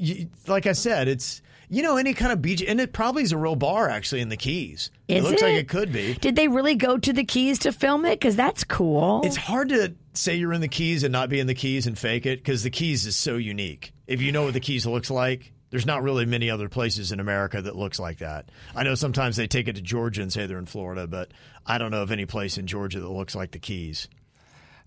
like 0.47 0.67
I 0.67 0.73
said, 0.73 1.09
it's 1.09 1.41
you 1.71 1.83
know 1.83 1.97
any 1.97 2.13
kind 2.15 2.33
of 2.33 2.43
beach, 2.43 2.63
and 2.63 2.81
it 2.81 2.93
probably 2.93 3.23
is 3.23 3.33
a 3.33 3.37
real 3.39 3.57
bar 3.57 3.89
actually 3.89 4.21
in 4.21 4.29
the 4.29 4.37
Keys. 4.37 4.91
Is 5.07 5.25
it 5.25 5.29
looks 5.29 5.43
like 5.43 5.53
it? 5.55 5.59
it 5.61 5.69
could 5.69 5.91
be. 5.93 6.15
Did 6.15 6.37
they 6.37 6.49
really 6.49 6.75
go 6.75 6.99
to 6.99 7.13
the 7.15 7.25
Keys 7.25 7.59
to 7.61 7.73
film 7.73 8.05
it? 8.05 8.21
Because 8.21 8.37
that's 8.37 8.63
cool. 8.65 9.23
It's 9.25 9.37
hard 9.37 9.71
to 9.71 9.95
say 10.15 10.35
you're 10.37 10.53
in 10.53 10.61
the 10.61 10.69
Keys 10.69 11.03
and 11.03 11.13
not 11.13 11.29
be 11.31 11.41
in 11.41 11.47
the 11.47 11.55
Keys 11.55 11.87
and 11.87 11.97
fake 11.99 12.27
it 12.27 12.41
because 12.41 12.63
the 12.63 12.71
Keys 12.71 13.07
is 13.07 13.17
so 13.17 13.37
unique. 13.37 13.93
If 14.07 14.21
you 14.23 14.33
know 14.33 14.45
what 14.45 14.53
the 14.55 14.61
Keys 14.61 14.87
looks 14.87 15.11
like, 15.11 15.53
there's 15.71 15.87
not 15.87 16.03
really 16.03 16.25
many 16.27 16.51
other 16.51 16.69
places 16.69 17.13
in 17.13 17.21
America 17.21 17.61
that 17.63 17.77
looks 17.77 17.99
like 17.99 18.19
that. 18.19 18.51
I 18.75 18.83
know 18.83 18.95
sometimes 18.95 19.37
they 19.37 19.47
take 19.47 19.69
it 19.69 19.77
to 19.77 19.83
Georgia 19.83 20.23
and 20.23 20.33
say 20.33 20.47
they're 20.47 20.59
in 20.59 20.67
Florida, 20.67 21.07
but 21.07 21.31
I 21.67 21.79
don't 21.79 21.91
know 21.91 22.03
of 22.03 22.11
any 22.11 22.27
place 22.27 22.59
in 22.59 22.67
Georgia 22.67 23.01
that 23.01 23.09
looks 23.09 23.35
like 23.35 23.51
the 23.53 23.59
Keys. 23.59 24.09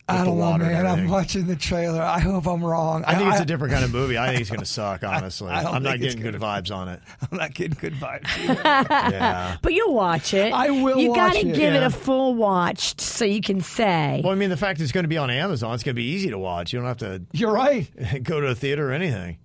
I 0.08 0.26
don't 0.26 0.38
know, 0.38 0.58
man. 0.58 0.86
I'm 0.88 1.08
watching 1.08 1.46
the 1.48 1.56
trailer. 1.56 2.02
I 2.02 2.20
hope 2.20 2.46
I'm 2.46 2.64
wrong. 2.66 3.06
I 3.06 3.16
think 3.16 3.32
it's 3.32 3.40
a 3.40 3.46
different 3.46 3.72
kind 3.72 3.86
of 3.86 3.92
movie. 3.92 4.18
I 4.18 4.30
think 4.30 4.42
it's 4.42 4.50
going 4.50 4.60
to 4.60 4.66
suck, 4.66 5.04
honestly. 5.06 5.48
don't 5.50 5.66
I'm 5.74 5.84
not 5.84 6.00
getting 6.00 6.22
good 6.22 6.36
vibes 6.36 6.74
on 6.76 6.90
it. 6.90 7.00
I'm 7.32 7.38
not 7.38 7.54
getting 7.54 7.78
good 7.80 7.94
vibes. 7.94 8.28
Yeah. 8.48 9.58
but 9.62 9.74
you'll 9.74 9.94
watch 9.94 10.34
it. 10.34 10.52
I 10.52 10.70
will 10.72 10.98
You 11.00 11.10
watch 11.10 11.34
gotta 11.36 11.48
it, 11.48 11.56
give 11.56 11.74
it 11.74 11.84
a 11.84 11.90
full 11.90 12.36
watch 12.36 13.00
so 13.00 13.24
you 13.24 13.42
can 13.42 13.62
say. 13.62 14.22
Well, 14.24 14.34
I 14.34 14.36
mean, 14.36 14.50
the 14.50 14.58
fact 14.58 14.82
it's 14.82 14.92
going 14.92 15.04
to 15.06 15.10
be 15.10 15.18
on 15.18 15.30
Amazon, 15.30 15.74
it's 15.76 15.84
going 15.84 15.96
to 15.96 16.02
be 16.02 16.08
easy 16.10 16.30
to 16.32 16.38
watch. 16.40 16.74
You 16.74 16.80
don't 16.80 16.88
have 16.88 16.98
to 16.98 17.22
You're 17.32 17.54
right. 17.54 17.88
go 18.24 18.42
to 18.42 18.48
a 18.48 18.56
theater 18.56 18.90
or 18.90 18.94
anything. 18.94 19.38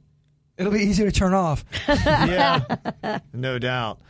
It'll 0.58 0.72
be 0.72 0.80
easy 0.80 1.04
to 1.04 1.12
turn 1.12 1.34
off. 1.34 1.64
yeah, 1.88 3.18
no 3.32 3.58
doubt. 3.58 4.00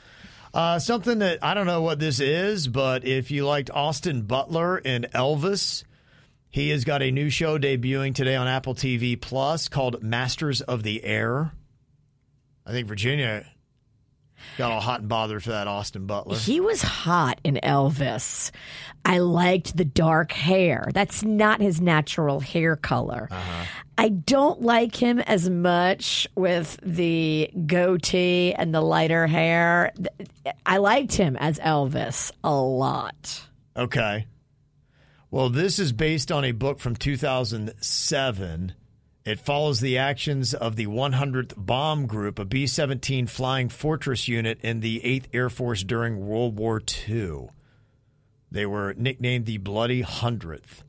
Uh, 0.55 0.79
something 0.79 1.19
that 1.19 1.41
I 1.43 1.55
don't 1.55 1.67
know 1.67 1.83
what 1.83 1.99
this 1.99 2.21
is, 2.21 2.69
but 2.69 3.05
if 3.05 3.31
you 3.31 3.45
liked 3.45 3.71
Austin 3.71 4.23
Butler 4.23 4.81
and 4.85 5.07
Elvis, 5.13 5.85
he 6.49 6.71
has 6.71 6.85
got 6.85 7.03
a 7.03 7.11
new 7.11 7.29
show 7.29 7.59
debuting 7.59 8.15
today 8.15 8.37
on 8.37 8.47
Apple 8.47 8.75
TV 8.75 9.21
Plus 9.21 9.69
called 9.69 10.03
Masters 10.03 10.61
of 10.63 10.83
the 10.83 11.05
Air. 11.05 11.53
I 12.65 12.71
think 12.71 12.89
Virginia 12.89 13.45
got 14.59 14.73
all 14.73 14.81
hot 14.81 15.01
and 15.01 15.09
bothered 15.09 15.43
for 15.43 15.51
that 15.51 15.67
Austin 15.67 16.07
Butler. 16.07 16.37
He 16.37 16.61
was 16.61 16.83
hot 16.83 17.41
in 17.45 17.59
Elvis. 17.63 18.51
I 19.05 19.19
liked 19.19 19.77
the 19.77 19.85
dark 19.85 20.33
hair. 20.33 20.91
That's 20.93 21.23
not 21.23 21.61
his 21.61 21.81
natural 21.81 22.41
hair 22.41 22.77
color. 22.77 23.29
Uh-huh. 23.31 23.65
I 23.99 24.09
don't 24.11 24.61
like 24.63 24.95
him 24.95 25.21
as 25.21 25.49
much 25.49 26.29
with 26.35 26.79
the 26.83 27.51
goatee 27.67 28.53
and 28.53 28.75
the 28.75 28.83
lighter 28.83 29.27
hair. 29.27 29.93
I 30.67 30.79
liked 30.79 31.15
him 31.15 31.37
as 31.37 31.59
Elvis 31.59 32.33
a 32.45 32.55
lot. 32.55 33.43
Okay. 33.77 34.27
Well, 35.31 35.51
this 35.51 35.79
is 35.79 35.93
based 35.93 36.31
on 36.31 36.45
a 36.45 36.53
book 36.53 36.79
from 36.79 36.97
2007. 36.97 38.75
It 39.27 39.41
follows 39.41 39.81
the 39.81 39.99
actions 39.99 40.55
of 40.55 40.77
the 40.77 40.87
100th 40.87 41.55
Bomb 41.57 42.07
Group, 42.07 42.39
a 42.39 42.45
B 42.45 42.65
17 42.65 43.27
Flying 43.27 43.69
Fortress 43.69 44.29
unit 44.29 44.61
in 44.63 44.79
the 44.79 45.01
8th 45.01 45.25
Air 45.33 45.51
Force 45.51 45.83
during 45.83 46.25
World 46.25 46.57
War 46.57 46.81
II. 47.09 47.49
They 48.53 48.67
were 48.67 48.95
nicknamed 48.97 49.47
the 49.47 49.59
Bloody 49.59 50.03
Hundredth. 50.03 50.85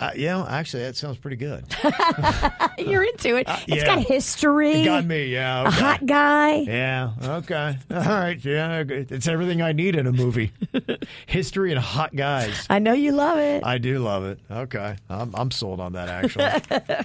Uh, 0.00 0.12
you 0.16 0.26
know, 0.26 0.46
actually, 0.48 0.82
that 0.84 0.96
sounds 0.96 1.18
pretty 1.18 1.36
good. 1.36 1.62
You're 2.78 3.04
into 3.04 3.36
it. 3.36 3.46
It's 3.46 3.68
yeah. 3.68 3.84
got 3.84 3.98
history. 3.98 4.80
It 4.80 4.84
got 4.86 5.04
me, 5.04 5.26
yeah. 5.26 5.66
A 5.66 5.70
hot 5.70 6.06
guy. 6.06 6.60
Yeah, 6.60 7.10
okay. 7.22 7.76
All 7.90 8.00
right, 8.00 8.42
yeah. 8.42 8.82
It's 8.88 9.28
everything 9.28 9.60
I 9.60 9.72
need 9.72 9.96
in 9.96 10.06
a 10.06 10.12
movie 10.12 10.52
history 11.26 11.70
and 11.70 11.78
hot 11.78 12.16
guys. 12.16 12.66
I 12.70 12.78
know 12.78 12.94
you 12.94 13.12
love 13.12 13.38
it. 13.38 13.62
I 13.62 13.76
do 13.76 13.98
love 13.98 14.24
it. 14.24 14.38
Okay. 14.50 14.96
I'm, 15.10 15.34
I'm 15.34 15.50
sold 15.50 15.80
on 15.80 15.92
that, 15.92 16.08
actually. 16.08 16.44
uh, 16.74 17.04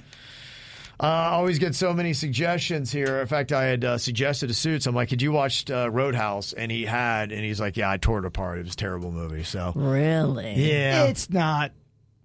I 0.98 1.28
always 1.32 1.58
get 1.58 1.74
so 1.74 1.92
many 1.92 2.14
suggestions 2.14 2.90
here. 2.90 3.20
In 3.20 3.26
fact, 3.26 3.52
I 3.52 3.64
had 3.64 3.84
uh, 3.84 3.98
suggested 3.98 4.46
to 4.46 4.54
Suits. 4.54 4.86
I'm 4.86 4.94
like, 4.94 5.10
"Could 5.10 5.20
you 5.20 5.32
watch 5.32 5.70
uh, 5.70 5.90
Roadhouse?" 5.90 6.54
And 6.54 6.72
he 6.72 6.86
had, 6.86 7.30
and 7.30 7.44
he's 7.44 7.60
like, 7.60 7.76
"Yeah, 7.76 7.90
I 7.90 7.98
tore 7.98 8.20
it 8.20 8.24
apart. 8.24 8.58
It 8.58 8.64
was 8.64 8.72
a 8.72 8.76
terrible 8.76 9.12
movie." 9.12 9.44
So, 9.44 9.72
Really? 9.76 10.54
yeah, 10.54 11.04
It's 11.04 11.28
not, 11.28 11.72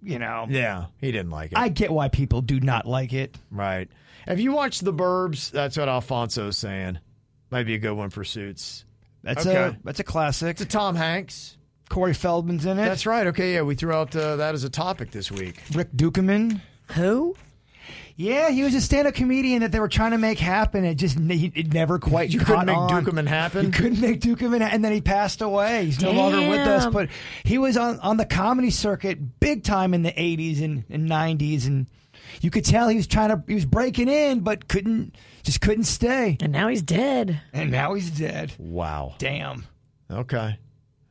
you 0.02 0.18
know. 0.18 0.46
yeah, 0.48 0.86
he 0.98 1.12
didn't 1.12 1.30
like 1.30 1.52
it. 1.52 1.58
I 1.58 1.68
get 1.68 1.90
why 1.92 2.08
people 2.08 2.40
do 2.42 2.60
not 2.60 2.86
like 2.86 3.12
it. 3.12 3.36
right. 3.50 3.88
Have 4.26 4.38
you 4.38 4.52
watched 4.52 4.84
The 4.84 4.92
Burbs? 4.92 5.50
That's 5.50 5.76
what 5.76 5.88
Alfonso's 5.88 6.56
saying. 6.56 6.98
Might 7.50 7.64
be 7.66 7.74
a 7.74 7.78
good 7.78 7.94
one 7.94 8.10
for 8.10 8.22
Suits. 8.24 8.84
That's 9.24 9.46
Okay. 9.46 9.56
a 9.56 9.78
that's 9.84 9.98
a 10.00 10.04
classic. 10.04 10.50
It's 10.50 10.60
a 10.62 10.66
Tom 10.66 10.94
Hanks. 10.96 11.56
Corey 11.88 12.12
Feldman's 12.14 12.64
in 12.64 12.78
it. 12.78 12.84
That's 12.84 13.04
right. 13.04 13.26
Okay, 13.26 13.54
yeah, 13.54 13.62
we 13.62 13.74
threw 13.74 13.92
out 13.92 14.14
uh, 14.16 14.36
that 14.36 14.54
as 14.54 14.64
a 14.64 14.70
topic 14.70 15.10
this 15.10 15.30
week. 15.30 15.60
Rick 15.74 15.92
Ducommun. 15.92 16.60
Who? 16.92 17.34
Yeah, 18.16 18.50
he 18.50 18.62
was 18.62 18.74
a 18.74 18.80
stand-up 18.80 19.14
comedian 19.14 19.62
that 19.62 19.72
they 19.72 19.80
were 19.80 19.88
trying 19.88 20.10
to 20.12 20.18
make 20.18 20.38
happen. 20.38 20.84
It 20.84 20.96
just 20.96 21.18
ne- 21.18 21.52
it 21.54 21.72
never 21.72 21.98
quite. 21.98 22.30
You 22.30 22.40
couldn't 22.40 22.66
make 22.66 22.76
on. 22.76 23.04
Ducommun 23.04 23.26
happen? 23.26 23.66
You 23.66 23.72
couldn't 23.72 24.00
make 24.00 24.20
Ducommun, 24.20 24.60
and 24.60 24.84
then 24.84 24.92
he 24.92 25.00
passed 25.00 25.40
away. 25.40 25.86
He's 25.86 26.00
no 26.00 26.12
longer 26.12 26.48
with 26.48 26.60
us, 26.60 26.86
but 26.86 27.08
he 27.44 27.58
was 27.58 27.76
on 27.76 27.98
on 28.00 28.16
the 28.16 28.26
comedy 28.26 28.70
circuit 28.70 29.40
big 29.40 29.64
time 29.64 29.94
in 29.94 30.02
the 30.02 30.12
'80s 30.12 30.62
and, 30.62 30.84
and 30.90 31.08
'90s, 31.08 31.66
and 31.66 31.86
you 32.40 32.50
could 32.50 32.64
tell 32.64 32.88
he 32.88 32.96
was 32.96 33.06
trying 33.06 33.30
to 33.30 33.42
he 33.46 33.54
was 33.54 33.64
breaking 33.64 34.08
in, 34.08 34.40
but 34.40 34.68
couldn't 34.68 35.16
just 35.42 35.60
couldn't 35.60 35.84
stay. 35.84 36.36
And 36.40 36.52
now 36.52 36.68
he's 36.68 36.82
dead. 36.82 37.40
And 37.52 37.70
now 37.70 37.94
he's 37.94 38.10
dead. 38.10 38.52
Wow. 38.58 39.14
Damn. 39.18 39.66
Okay. 40.10 40.58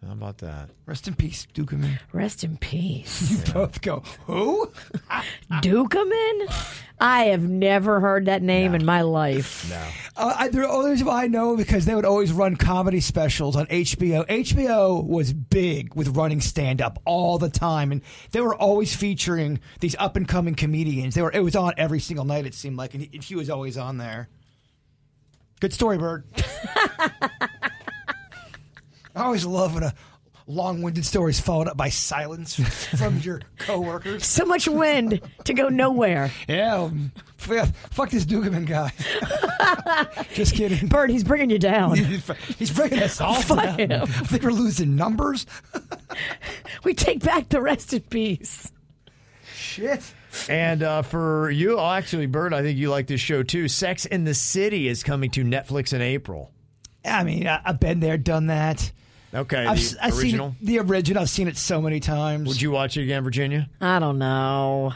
How 0.05 0.13
about 0.13 0.39
that? 0.39 0.71
Rest 0.87 1.07
in 1.07 1.13
peace, 1.13 1.45
Ducommun. 1.53 1.99
Rest 2.11 2.43
in 2.43 2.57
peace. 2.57 3.29
You 3.29 3.53
both 3.53 3.81
go 3.81 3.99
who? 4.25 4.71
Ducommun? 5.61 6.51
I 6.99 7.25
have 7.25 7.43
never 7.43 7.99
heard 7.99 8.25
that 8.25 8.41
name 8.41 8.73
in 8.73 8.83
my 8.83 9.01
life. 9.01 9.69
No. 9.69 9.83
Uh, 10.17 10.35
I, 10.37 10.47
there 10.47 10.63
are 10.63 10.71
others 10.71 11.03
I 11.07 11.27
know 11.27 11.55
because 11.55 11.85
they 11.85 11.93
would 11.93 12.05
always 12.05 12.31
run 12.31 12.55
comedy 12.55 12.99
specials 12.99 13.55
on 13.55 13.67
HBO. 13.67 14.25
HBO 14.27 15.05
was 15.05 15.33
big 15.33 15.93
with 15.93 16.09
running 16.09 16.41
stand 16.41 16.81
up 16.81 16.99
all 17.05 17.37
the 17.37 17.49
time, 17.49 17.91
and 17.91 18.01
they 18.31 18.41
were 18.41 18.55
always 18.55 18.95
featuring 18.95 19.59
these 19.81 19.95
up 19.99 20.15
and 20.15 20.27
coming 20.27 20.55
comedians. 20.55 21.13
They 21.13 21.21
were 21.21 21.31
it 21.31 21.43
was 21.43 21.55
on 21.55 21.73
every 21.77 21.99
single 21.99 22.25
night. 22.25 22.47
It 22.47 22.55
seemed 22.55 22.75
like, 22.75 22.95
and 22.95 23.03
he, 23.03 23.19
he 23.19 23.35
was 23.35 23.51
always 23.51 23.77
on 23.77 23.97
there. 23.97 24.29
Good 25.59 25.73
story, 25.73 25.99
Bird. 25.99 26.25
I 29.15 29.23
always 29.23 29.45
love 29.45 29.73
when 29.75 29.83
a 29.83 29.93
long-winded 30.47 31.05
story 31.05 31.29
is 31.31 31.39
followed 31.39 31.67
up 31.67 31.77
by 31.77 31.89
silence 31.89 32.55
from 32.97 33.19
your 33.19 33.41
coworkers. 33.59 34.25
So 34.25 34.43
much 34.45 34.67
wind 34.67 35.21
to 35.45 35.53
go 35.53 35.69
nowhere. 35.69 36.31
Yeah, 36.47 36.75
um, 36.75 37.11
f- 37.49 37.75
fuck 37.91 38.09
this 38.09 38.25
Ducommun 38.25 38.65
guy. 38.65 38.91
Just 40.33 40.55
kidding. 40.55 40.87
Bird, 40.87 41.09
he's 41.09 41.23
bringing 41.23 41.49
you 41.49 41.59
down. 41.59 41.95
He's 42.57 42.71
bringing 42.71 42.99
us 43.01 43.21
all 43.21 43.41
Fuck 43.41 43.77
down. 43.77 43.79
him. 43.79 44.01
I 44.03 44.05
think 44.05 44.43
we're 44.43 44.51
losing 44.51 44.95
numbers. 44.95 45.45
We 46.83 46.93
take 46.93 47.23
back 47.23 47.49
the 47.49 47.61
rest 47.61 47.93
in 47.93 48.01
peace. 48.01 48.71
Shit. 49.55 50.01
And 50.49 50.81
uh, 50.83 51.01
for 51.03 51.49
you, 51.51 51.77
oh, 51.77 51.91
actually, 51.91 52.25
Bird, 52.25 52.53
I 52.53 52.61
think 52.61 52.77
you 52.77 52.89
like 52.89 53.07
this 53.07 53.21
show 53.21 53.43
too. 53.43 53.67
Sex 53.67 54.05
in 54.05 54.23
the 54.23 54.33
City 54.33 54.87
is 54.87 55.03
coming 55.03 55.29
to 55.31 55.43
Netflix 55.43 55.93
in 55.93 56.01
April. 56.01 56.51
I 57.05 57.23
mean, 57.23 57.47
I, 57.47 57.61
I've 57.63 57.79
been 57.79 57.99
there, 57.99 58.17
done 58.17 58.47
that. 58.47 58.91
Okay, 59.33 59.65
I've, 59.65 59.77
the 59.77 59.81
s- 59.83 59.95
I've 60.01 60.17
original. 60.17 60.55
seen 60.59 60.67
the 60.67 60.79
original. 60.79 61.21
I've 61.23 61.29
seen 61.29 61.47
it 61.47 61.57
so 61.57 61.81
many 61.81 61.99
times. 61.99 62.47
Would 62.47 62.61
you 62.61 62.71
watch 62.71 62.97
it 62.97 63.03
again, 63.03 63.23
Virginia? 63.23 63.69
I 63.79 63.99
don't 63.99 64.19
know. 64.19 64.93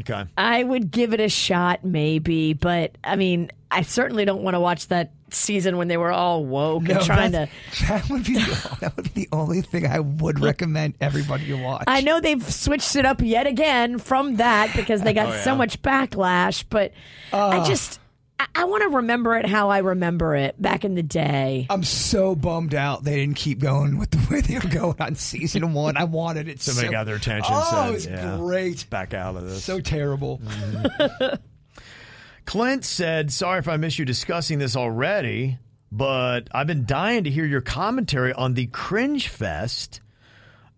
Okay. 0.00 0.24
I 0.38 0.62
would 0.64 0.90
give 0.90 1.12
it 1.12 1.20
a 1.20 1.28
shot, 1.28 1.84
maybe, 1.84 2.54
but 2.54 2.96
I 3.04 3.16
mean, 3.16 3.50
I 3.70 3.82
certainly 3.82 4.24
don't 4.24 4.42
want 4.42 4.54
to 4.54 4.60
watch 4.60 4.88
that 4.88 5.12
season 5.30 5.76
when 5.76 5.88
they 5.88 5.96
were 5.98 6.12
all 6.12 6.44
woke 6.46 6.84
No, 6.84 6.94
and 6.96 7.04
trying 7.04 7.32
to. 7.32 7.48
That 7.88 8.08
would 8.08 8.24
be 8.24 8.34
the, 8.34 8.76
that 8.80 8.96
would 8.96 9.12
be 9.12 9.24
the 9.24 9.28
only 9.32 9.60
thing 9.62 9.86
I 9.86 9.98
would 10.00 10.40
recommend 10.40 10.94
everybody 11.00 11.46
to 11.48 11.54
watch. 11.62 11.84
I 11.88 12.00
know 12.02 12.20
they've 12.20 12.42
switched 12.52 12.96
it 12.96 13.04
up 13.04 13.20
yet 13.20 13.46
again 13.46 13.98
from 13.98 14.36
that 14.36 14.74
because 14.76 15.02
they 15.02 15.12
got 15.14 15.26
Oh, 15.28 15.32
yeah. 15.32 15.42
so 15.42 15.54
much 15.56 15.82
backlash, 15.82 16.64
but 16.70 16.92
I 17.32 17.62
just 17.66 17.98
I, 18.42 18.62
I 18.62 18.64
want 18.64 18.82
to 18.82 18.88
remember 18.96 19.36
it 19.36 19.46
how 19.46 19.70
I 19.70 19.78
remember 19.78 20.34
it 20.34 20.60
back 20.60 20.84
in 20.84 20.94
the 20.94 21.02
day. 21.02 21.66
I'm 21.70 21.84
so 21.84 22.34
bummed 22.34 22.74
out 22.74 23.04
they 23.04 23.16
didn't 23.16 23.36
keep 23.36 23.60
going 23.60 23.98
with 23.98 24.10
the 24.10 24.26
way 24.30 24.40
they 24.40 24.58
were 24.58 24.68
going 24.68 25.00
on 25.00 25.14
season 25.14 25.72
one. 25.74 25.96
I 25.96 26.04
wanted 26.04 26.48
it. 26.48 26.60
Somebody 26.60 26.88
so, 26.88 26.92
got 26.92 27.04
their 27.04 27.16
attention. 27.16 27.52
Oh, 27.54 27.70
said, 27.70 27.88
it 27.88 27.92
was 27.92 28.06
yeah, 28.06 28.36
great. 28.38 28.88
Back 28.90 29.14
out 29.14 29.36
of 29.36 29.44
this. 29.44 29.64
So 29.64 29.80
terrible. 29.80 30.38
Mm-hmm. 30.38 31.34
Clint 32.44 32.84
said, 32.84 33.32
Sorry 33.32 33.58
if 33.58 33.68
I 33.68 33.76
missed 33.76 33.98
you 33.98 34.04
discussing 34.04 34.58
this 34.58 34.76
already, 34.76 35.58
but 35.92 36.48
I've 36.52 36.66
been 36.66 36.84
dying 36.84 37.24
to 37.24 37.30
hear 37.30 37.46
your 37.46 37.60
commentary 37.60 38.32
on 38.32 38.54
the 38.54 38.66
Cringe 38.66 39.28
Fest. 39.28 40.00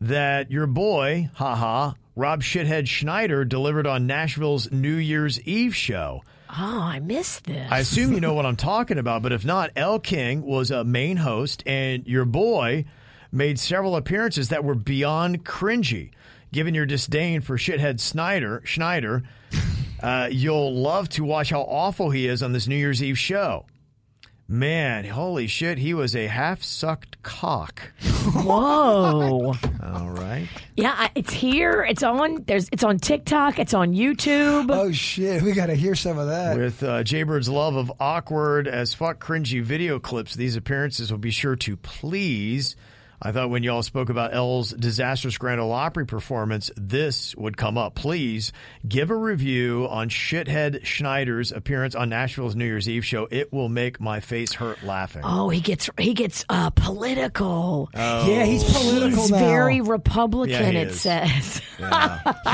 that 0.00 0.50
your 0.50 0.66
boy, 0.66 1.31
haha, 1.35 1.92
Rob 2.14 2.42
Shithead 2.42 2.87
Schneider 2.87 3.44
delivered 3.44 3.87
on 3.87 4.07
Nashville's 4.07 4.70
New 4.70 4.96
Year's 4.96 5.40
Eve 5.40 5.74
show. 5.74 6.22
Oh, 6.57 6.81
I 6.83 7.01
missed 7.01 7.45
this. 7.45 7.71
I 7.71 7.81
assume 7.81 8.12
you 8.12 8.21
know 8.21 8.35
what 8.35 8.47
I'm 8.47 8.57
talking 8.57 8.99
about, 8.99 9.23
but 9.23 9.33
if 9.33 9.45
not, 9.45 9.71
Elle 9.75 9.99
King 9.99 10.43
was 10.43 10.71
a 10.71 10.85
main 10.85 11.17
host, 11.17 11.62
and 11.67 12.07
your 12.07 12.25
boy 12.25 12.85
made 13.33 13.59
several 13.59 13.97
appearances 13.97 14.51
that 14.51 14.62
were 14.62 14.77
beyond 14.77 15.45
cringy. 15.45 16.11
Given 16.53 16.75
your 16.75 16.87
disdain 16.87 17.40
for 17.40 17.59
shithead 17.59 17.99
Snyder, 17.99 18.62
Schneider, 18.64 19.25
uh, 20.01 20.29
you'll 20.31 20.73
love 20.73 21.09
to 21.11 21.25
watch 21.25 21.51
how 21.51 21.62
awful 21.62 22.11
he 22.11 22.29
is 22.29 22.43
on 22.43 22.53
this 22.53 22.69
New 22.69 22.77
Year's 22.77 23.03
Eve 23.03 23.19
show. 23.19 23.67
Man, 24.55 25.05
holy 25.05 25.49
shit, 25.49 25.79
he 25.79 25.95
was 25.95 26.14
a 26.14 26.29
half 26.29 26.62
sucked 26.62 27.21
cock. 27.25 27.90
Whoa. 28.37 29.53
All 29.83 30.11
right. 30.11 30.47
Yeah, 30.77 30.95
I- 30.97 31.11
it's 31.17 31.33
here. 31.33 31.83
It's 31.83 32.05
on. 32.05 32.45
There's. 32.47 32.69
It's 32.71 32.85
on 32.85 32.99
TikTok. 32.99 33.59
It's 33.59 33.75
on 33.75 33.95
YouTube. 33.95 34.71
Oh 34.71 34.93
shit, 34.93 35.43
we 35.43 35.55
got 35.55 35.67
to 35.67 35.75
hear 35.75 35.97
some 35.97 36.19
of 36.19 36.29
that. 36.29 36.57
With 36.57 36.85
uh, 36.85 37.03
Jaybird's 37.03 37.49
love 37.49 37.75
of 37.75 37.93
awkward 37.99 38.69
as 38.69 38.95
fuck 38.95 39.19
cringy 39.19 39.61
video 39.61 39.99
clips, 39.99 40.37
these 40.37 40.55
appearances 40.55 41.11
will 41.11 41.19
be 41.19 41.33
sure 41.33 41.57
to 41.57 41.77
please. 41.77 42.77
I 43.27 43.33
thought 43.33 43.49
when 43.49 43.63
y'all 43.63 43.83
spoke 43.83 44.11
about 44.11 44.35
Elle's 44.35 44.71
disastrous 44.73 45.39
Grand 45.39 45.59
Ole 45.59 45.73
Opry 45.73 46.05
performance, 46.05 46.71
this 46.77 47.35
would 47.37 47.57
come 47.57 47.79
up. 47.79 47.95
Please 47.95 48.53
give 48.87 49.11
a 49.11 49.17
review 49.17 49.89
on 49.91 50.11
Shithead 50.11 50.85
Schneider's 50.85 51.51
appearance 51.51 51.95
on 51.95 52.11
Nashville's 52.11 52.55
New 52.55 52.67
Year's 52.67 52.87
Eve 52.87 53.03
show. 53.05 53.27
It 53.31 53.51
will 53.51 53.71
make 53.71 53.99
my 53.99 54.21
face 54.21 54.53
hurt 54.53 54.83
laughing. 54.83 55.23
Oh, 55.25 55.49
he 55.49 55.63
gets 55.63 55.89
he 55.99 56.13
gets 56.13 56.45
uh, 56.51 56.69
political. 56.69 57.89
Yeah, 57.95 58.45
he's 58.45 58.63
political 58.65 59.23
He's 59.23 59.31
now. 59.31 59.39
very 59.39 59.81
Republican. 59.81 60.51
Yeah, 60.61 60.71
he 60.71 60.77
it 60.77 60.89
is. 60.89 61.01
says 61.01 61.63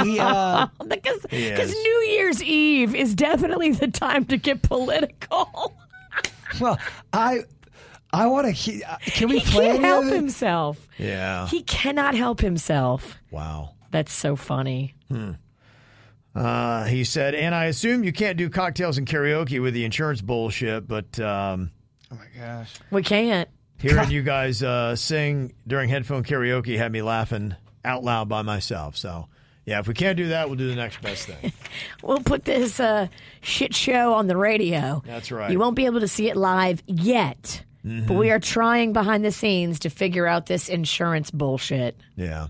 He, 0.04 0.18
uh, 0.20 0.68
because 0.86 1.26
because. 1.28 1.72
New 1.72 2.06
Year's 2.10 2.42
Eve 2.44 2.94
is 2.94 3.16
definitely 3.16 3.72
the 3.72 3.88
time 3.88 4.24
to 4.26 4.36
get 4.36 4.62
political. 4.62 5.74
well, 6.60 6.78
I, 7.12 7.40
I 8.12 8.26
want 8.26 8.46
to. 8.46 8.52
He, 8.52 8.82
uh, 8.82 8.96
can 9.06 9.28
we 9.28 9.38
he 9.38 9.50
play 9.50 9.66
can't 9.68 9.84
help 9.84 10.04
of 10.06 10.12
himself. 10.12 10.88
Yeah. 10.98 11.46
He 11.46 11.62
cannot 11.62 12.14
help 12.14 12.40
himself. 12.40 13.16
Wow. 13.30 13.74
That's 13.90 14.12
so 14.12 14.36
funny. 14.36 14.94
Uh, 16.34 16.84
he 16.84 17.02
said, 17.04 17.34
and 17.34 17.54
I 17.54 17.66
assume 17.66 18.04
you 18.04 18.12
can't 18.12 18.36
do 18.36 18.48
cocktails 18.48 18.98
and 18.98 19.06
karaoke 19.06 19.60
with 19.60 19.74
the 19.74 19.84
insurance 19.84 20.20
bullshit, 20.20 20.86
but 20.86 21.18
um, 21.18 21.70
Oh 22.12 22.16
my 22.16 22.26
gosh. 22.40 22.72
We 22.90 23.02
can't. 23.02 23.48
hearing 23.80 24.10
you 24.12 24.22
guys 24.22 24.62
uh, 24.62 24.94
sing 24.96 25.54
during 25.66 25.88
headphone 25.88 26.22
karaoke 26.24 26.76
had 26.76 26.92
me 26.92 27.02
laughing 27.02 27.54
out 27.84 28.04
loud 28.04 28.28
by 28.28 28.42
myself. 28.42 28.96
So, 28.96 29.26
yeah, 29.66 29.80
if 29.80 29.88
we 29.88 29.94
can't 29.94 30.16
do 30.16 30.28
that, 30.28 30.48
we'll 30.48 30.56
do 30.58 30.68
the 30.68 30.76
next 30.76 31.00
best 31.02 31.26
thing. 31.26 31.52
We'll 32.02 32.20
put 32.20 32.44
this 32.44 32.80
uh, 32.80 33.06
shit 33.42 33.74
show 33.74 34.14
on 34.14 34.26
the 34.26 34.36
radio. 34.36 35.02
That's 35.06 35.30
right. 35.30 35.50
You 35.52 35.58
won't 35.60 35.76
be 35.76 35.86
able 35.86 36.00
to 36.00 36.08
see 36.08 36.28
it 36.28 36.36
live 36.36 36.82
yet, 36.86 37.62
but 37.82 38.14
we 38.14 38.30
are 38.30 38.38
trying 38.38 38.92
behind 38.92 39.24
the 39.24 39.32
scenes 39.32 39.80
to 39.80 39.90
figure 39.90 40.26
out 40.26 40.46
this 40.46 40.68
insurance 40.68 41.30
bullshit. 41.30 41.96
Yeah. 42.16 42.48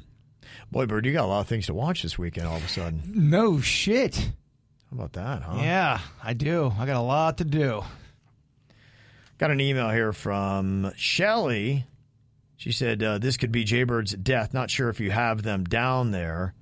Boy, 0.70 0.86
Bird, 0.86 1.06
you 1.06 1.12
got 1.12 1.24
a 1.24 1.26
lot 1.26 1.40
of 1.40 1.48
things 1.48 1.66
to 1.66 1.74
watch 1.74 2.02
this 2.02 2.18
weekend 2.18 2.46
all 2.46 2.56
of 2.56 2.64
a 2.64 2.68
sudden. 2.68 3.02
No 3.06 3.60
shit. 3.60 4.16
How 4.16 4.92
about 4.92 5.12
that, 5.14 5.42
huh? 5.42 5.58
Yeah, 5.62 6.00
I 6.22 6.32
do. 6.32 6.72
I 6.78 6.86
got 6.86 6.96
a 6.96 7.00
lot 7.00 7.38
to 7.38 7.44
do. 7.44 7.82
Got 9.38 9.50
an 9.50 9.60
email 9.60 9.88
here 9.90 10.12
from 10.12 10.92
Shelly. 10.96 11.84
She 12.56 12.72
said, 12.72 13.02
uh, 13.02 13.18
This 13.18 13.36
could 13.36 13.52
be 13.52 13.64
Jaybird's 13.64 14.12
death. 14.12 14.52
Not 14.52 14.70
sure 14.70 14.88
if 14.90 15.00
you 15.00 15.10
have 15.10 15.42
them 15.42 15.64
down 15.64 16.10
there, 16.10 16.54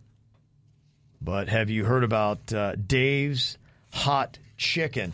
but 1.20 1.48
have 1.48 1.70
you 1.70 1.84
heard 1.84 2.04
about 2.04 2.52
uh, 2.52 2.76
Dave's 2.76 3.58
Hot 3.92 4.38
Chicken? 4.56 5.12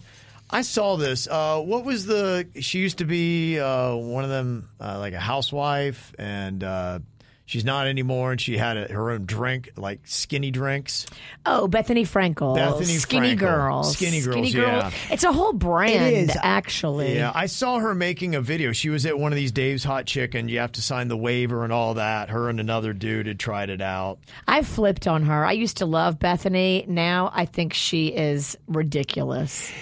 I 0.55 0.63
saw 0.63 0.97
this. 0.97 1.27
Uh, 1.29 1.61
what 1.61 1.85
was 1.85 2.07
the. 2.07 2.47
She 2.61 2.79
used 2.79 2.99
to 2.99 3.05
be 3.05 3.59
uh, 3.59 3.95
one 3.97 4.23
of 4.25 4.31
them, 4.31 4.69
uh, 4.81 4.99
like 5.01 5.13
a 5.13 5.19
housewife, 5.19 6.15
and 6.17 6.63
uh, 6.63 7.01
she's 7.45 7.65
not 7.65 7.89
anymore, 7.89 8.31
and 8.31 8.41
she 8.41 8.57
had 8.57 8.77
a, 8.77 8.93
her 8.93 9.11
own 9.11 9.27
drink, 9.27 9.73
like 9.77 10.01
skinny 10.05 10.53
drinks. 10.53 11.07
Oh, 11.45 11.67
Bethenny 11.69 12.03
Frankel. 12.07 12.57
Bethenny 12.57 12.99
Skinny 12.99 13.35
Frankel. 13.35 13.39
Girls. 13.39 13.97
Skinny 13.97 14.21
Girls, 14.23 14.55
yeah. 14.55 14.91
It's 15.11 15.25
a 15.25 15.33
whole 15.33 15.53
brand, 15.53 16.15
It 16.15 16.31
is. 16.31 16.37
actually. 16.41 17.17
Yeah, 17.17 17.33
I 17.35 17.47
saw 17.47 17.81
her 17.81 17.93
making 17.95 18.37
a 18.37 18.41
video. 18.41 18.71
She 18.71 18.91
was 18.91 19.05
at 19.07 19.19
one 19.19 19.33
of 19.33 19.37
these 19.37 19.51
Dave's 19.51 19.83
Hot 19.83 20.07
Chicken. 20.07 20.49
You 20.49 20.61
have 20.61 20.73
to 20.73 20.83
sign 20.83 21.09
the 21.09 21.17
waiver 21.17 21.65
and 21.65 21.73
all 21.73 21.95
that. 21.95 22.31
Her 22.31 22.49
and 22.49 22.61
another 22.61 22.93
dude 22.93 23.27
had 23.27 23.41
tried 23.41 23.71
it 23.71 23.81
out. 23.81 24.21
I 24.47 24.63
flipped 24.63 25.09
on 25.09 25.25
her. 25.25 25.45
I 25.45 25.53
used 25.53 25.79
to 25.79 25.87
love 25.87 26.21
Bethenny. 26.21 26.87
Now 26.87 27.33
I 27.35 27.45
think 27.45 27.75
she 27.75 28.07
is 28.09 28.57
ridiculous. 28.69 29.73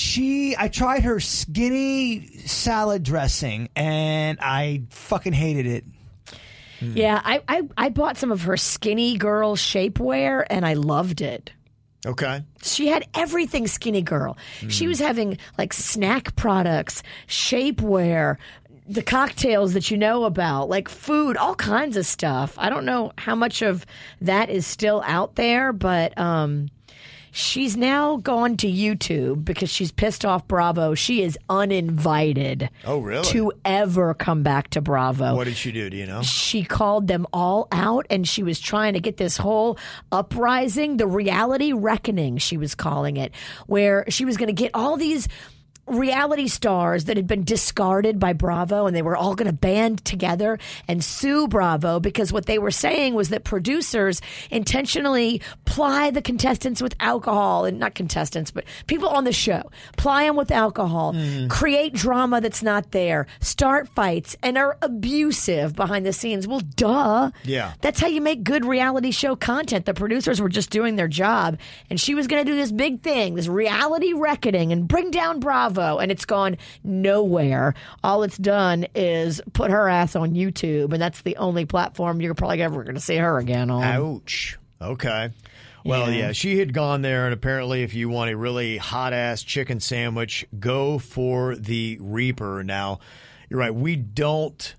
She, 0.00 0.56
I 0.58 0.68
tried 0.68 1.02
her 1.02 1.20
skinny 1.20 2.26
salad 2.46 3.02
dressing, 3.02 3.68
and 3.76 4.38
I 4.40 4.84
fucking 4.88 5.34
hated 5.34 5.66
it. 5.66 5.84
Yeah, 6.80 7.20
I, 7.22 7.42
I, 7.46 7.62
I 7.76 7.88
bought 7.90 8.16
some 8.16 8.32
of 8.32 8.42
her 8.42 8.56
skinny 8.56 9.18
girl 9.18 9.56
shapewear 9.56 10.46
and 10.48 10.64
I 10.64 10.72
loved 10.72 11.20
it. 11.20 11.52
Okay. 12.06 12.42
She 12.62 12.88
had 12.88 13.06
everything 13.12 13.66
skinny 13.66 14.00
girl. 14.00 14.38
She 14.68 14.86
was 14.86 14.98
having 14.98 15.36
like 15.58 15.74
snack 15.74 16.34
products, 16.34 17.02
shapewear, 17.28 18.38
the 18.88 19.02
cocktails 19.02 19.74
that 19.74 19.90
you 19.90 19.98
know 19.98 20.24
about, 20.24 20.70
like 20.70 20.88
food, 20.88 21.36
all 21.36 21.54
kinds 21.54 21.98
of 21.98 22.06
stuff. 22.06 22.54
I 22.56 22.70
don't 22.70 22.86
know 22.86 23.12
how 23.18 23.34
much 23.34 23.60
of 23.60 23.84
that 24.22 24.48
is 24.48 24.66
still 24.66 25.02
out 25.06 25.34
there, 25.34 25.74
but 25.74 26.16
um 26.18 26.70
she's 27.32 27.76
now 27.76 28.16
gone 28.16 28.56
to 28.58 28.66
YouTube 28.66 29.44
because 29.44 29.68
she's 29.70 29.92
pissed 29.92 30.24
off 30.24 30.46
Bravo. 30.48 30.94
She 30.94 31.22
is 31.22 31.38
uninvited 31.48 32.70
Oh, 32.84 32.98
really? 32.98 33.24
to 33.28 33.52
ever 33.64 34.14
come 34.14 34.42
back 34.42 34.70
to 34.70 34.80
Bravo 34.80 35.34
What 35.36 35.44
did 35.44 35.56
she 35.56 35.72
do? 35.72 35.88
Do 35.90 35.96
you 35.96 36.06
know? 36.06 36.22
she 36.22 36.64
called 36.64 37.06
them 37.06 37.26
all 37.32 37.68
out 37.72 38.06
and 38.10 38.26
she 38.28 38.42
was 38.42 38.60
trying 38.60 38.94
to 38.94 39.00
get 39.00 39.16
this 39.16 39.36
whole 39.36 39.78
uprising, 40.12 40.96
the 40.96 41.06
reality 41.06 41.72
reckoning, 41.72 42.38
she 42.38 42.56
was 42.56 42.74
calling 42.74 43.16
it, 43.16 43.32
where 43.66 44.04
she 44.08 44.24
was 44.24 44.36
going 44.36 44.48
to 44.48 44.52
get 44.52 44.70
all 44.74 44.96
these 44.96 45.28
reality 45.90 46.48
stars 46.48 47.04
that 47.06 47.16
had 47.16 47.26
been 47.26 47.44
discarded 47.44 48.18
by 48.18 48.32
Bravo 48.32 48.86
and 48.86 48.94
they 48.94 49.02
were 49.02 49.16
all 49.16 49.34
going 49.34 49.46
to 49.46 49.52
band 49.52 50.04
together 50.04 50.58
and 50.88 51.02
sue 51.02 51.48
Bravo 51.48 52.00
because 52.00 52.32
what 52.32 52.46
they 52.46 52.58
were 52.58 52.70
saying 52.70 53.14
was 53.14 53.28
that 53.30 53.44
producers 53.44 54.20
intentionally 54.50 55.40
ply 55.64 56.10
the 56.10 56.22
contestants 56.22 56.80
with 56.82 56.94
alcohol 57.00 57.64
and 57.64 57.78
not 57.78 57.94
contestants 57.94 58.50
but 58.50 58.64
people 58.86 59.08
on 59.08 59.24
the 59.24 59.32
show 59.32 59.62
ply 59.96 60.24
them 60.24 60.36
with 60.36 60.50
alcohol 60.50 61.12
hmm. 61.12 61.48
create 61.48 61.92
drama 61.92 62.40
that's 62.40 62.62
not 62.62 62.90
there 62.92 63.26
start 63.40 63.88
fights 63.88 64.36
and 64.42 64.56
are 64.56 64.76
abusive 64.82 65.74
behind 65.74 66.06
the 66.06 66.12
scenes 66.12 66.46
well 66.46 66.60
duh 66.76 67.30
Yeah. 67.44 67.72
that's 67.80 68.00
how 68.00 68.06
you 68.06 68.20
make 68.20 68.44
good 68.44 68.64
reality 68.64 69.10
show 69.10 69.34
content. 69.36 69.86
The 69.86 69.94
producers 69.94 70.40
were 70.40 70.48
just 70.48 70.70
doing 70.70 70.96
their 70.96 71.08
job, 71.08 71.58
and 71.88 72.00
she 72.00 72.14
was 72.14 72.26
going 72.26 72.44
to 72.44 72.50
do 72.50 72.56
this 72.56 72.70
big 72.72 73.02
thing, 73.02 73.34
this 73.34 73.48
reality 73.48 74.12
reckoning, 74.12 74.72
and 74.72 74.86
bring 74.86 75.10
down 75.10 75.40
Bravo, 75.40 75.79
and 75.80 76.10
it's 76.10 76.24
gone 76.24 76.56
nowhere. 76.84 77.74
All 78.04 78.22
it's 78.22 78.38
done 78.38 78.86
is 78.94 79.40
put 79.52 79.70
her 79.70 79.88
ass 79.88 80.16
on 80.16 80.34
YouTube, 80.34 80.92
and 80.92 81.00
that's 81.00 81.22
the 81.22 81.36
only 81.36 81.64
platform 81.64 82.20
you're 82.20 82.34
probably 82.34 82.62
ever 82.62 82.82
going 82.84 82.94
to 82.94 83.00
see 83.00 83.16
her 83.16 83.38
again 83.38 83.70
on. 83.70 83.82
Ouch. 83.82 84.58
Okay. 84.80 85.30
Well, 85.84 86.10
yeah. 86.10 86.32
she 86.32 86.58
had 86.58 86.74
gone 86.74 87.02
there, 87.02 87.24
and 87.24 87.34
apparently, 87.34 87.82
if 87.82 87.94
you 87.94 88.08
want 88.08 88.30
a 88.30 88.36
really 88.36 88.76
hot 88.76 89.12
ass 89.12 89.42
chicken 89.42 89.80
sandwich, 89.80 90.46
go 90.58 90.98
for 90.98 91.56
the 91.56 91.98
Reaper. 92.00 92.62
Now, 92.62 93.00
you're 93.48 93.60
right. 93.60 93.74
We 93.74 93.96
don't 93.96 94.74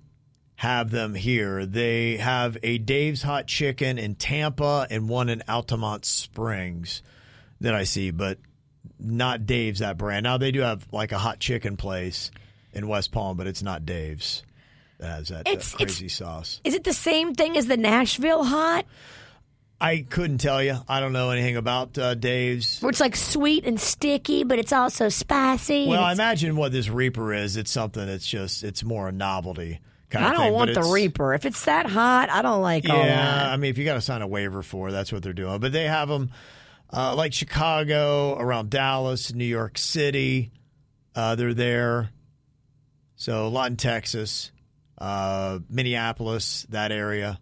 have 0.55 0.91
them 0.91 1.15
here. 1.15 1.65
They 1.65 2.17
have 2.17 2.55
a 2.61 2.77
Dave's 2.77 3.23
Hot 3.23 3.47
Chicken 3.47 3.97
in 3.97 4.13
Tampa 4.13 4.85
and 4.91 5.09
one 5.09 5.27
in 5.27 5.41
Altamonte 5.47 6.05
Springs 6.05 7.01
that 7.59 7.73
I 7.73 7.83
see, 7.83 8.11
but 8.11 8.37
not 8.99 9.45
Dave's 9.45 9.79
that 9.79 9.97
brand. 9.97 10.23
Now 10.23 10.37
they 10.37 10.51
do 10.51 10.61
have 10.61 10.87
like 10.91 11.11
a 11.11 11.17
hot 11.17 11.39
chicken 11.39 11.77
place 11.77 12.31
in 12.73 12.87
West 12.87 13.11
Palm, 13.11 13.37
but 13.37 13.47
it's 13.47 13.61
not 13.63 13.85
Dave's. 13.85 14.43
That 14.99 15.07
has 15.17 15.27
that 15.29 15.47
uh, 15.47 15.51
It's- 15.51 15.73
it's- 15.73 15.95
crazy 15.95 16.09
sauce. 16.09 16.61
Is 16.63 16.73
it 16.75 16.83
the 16.83 16.93
same 16.93 17.33
thing 17.33 17.57
as 17.57 17.65
the 17.67 17.77
Nashville 17.77 18.43
hot, 18.43 18.85
I 19.83 20.05
couldn't 20.07 20.37
tell 20.37 20.61
you. 20.61 20.77
I 20.87 20.99
don't 20.99 21.11
know 21.11 21.31
anything 21.31 21.57
about 21.57 21.97
uh, 21.97 22.13
Dave's. 22.13 22.79
where 22.81 22.91
it's 22.91 22.99
like 22.99 23.15
sweet 23.15 23.65
and 23.65 23.79
sticky, 23.81 24.43
but 24.43 24.59
it's 24.59 24.71
also 24.71 25.09
spicy? 25.09 25.87
Well, 25.87 25.95
and 25.97 26.03
I 26.05 26.11
it's- 26.11 26.17
imagine 26.19 26.55
what 26.55 26.71
this 26.71 26.87
Reaper 26.87 27.33
is. 27.33 27.57
It's 27.57 27.71
something 27.71 28.05
that's 28.05 28.27
just 28.27 28.63
it's 28.63 28.83
more 28.83 29.07
a 29.07 29.11
novelty 29.11 29.79
kind 30.11 30.23
I 30.25 30.29
of 30.29 30.35
don't 30.37 30.47
but 30.49 30.53
want 30.53 30.67
the 30.73 30.79
it's- 30.81 30.93
Reaper. 30.93 31.33
If 31.33 31.45
it's 31.47 31.65
that 31.65 31.87
hot, 31.87 32.29
I 32.29 32.43
don't 32.43 32.61
like 32.61 32.87
all 32.87 32.95
Yeah, 32.97 33.07
that. 33.15 33.45
I 33.53 33.57
mean, 33.57 33.71
if 33.71 33.79
you 33.79 33.85
got 33.85 33.95
to 33.95 34.01
sign 34.01 34.21
a 34.21 34.27
waiver 34.27 34.61
for, 34.61 34.91
that's 34.91 35.11
what 35.11 35.23
they're 35.23 35.33
doing. 35.33 35.57
But 35.59 35.71
they 35.71 35.85
have 35.85 36.09
them 36.09 36.29
uh, 36.93 37.15
like 37.15 37.33
Chicago, 37.33 38.37
around 38.37 38.69
Dallas, 38.69 39.33
New 39.33 39.45
York 39.45 39.77
City. 39.77 40.51
Uh, 41.15 41.35
they're 41.35 41.53
there. 41.53 42.09
So 43.15 43.47
a 43.47 43.49
lot 43.49 43.69
in 43.69 43.77
Texas, 43.77 44.51
uh, 44.97 45.59
Minneapolis, 45.69 46.65
that 46.69 46.91
area. 46.91 47.39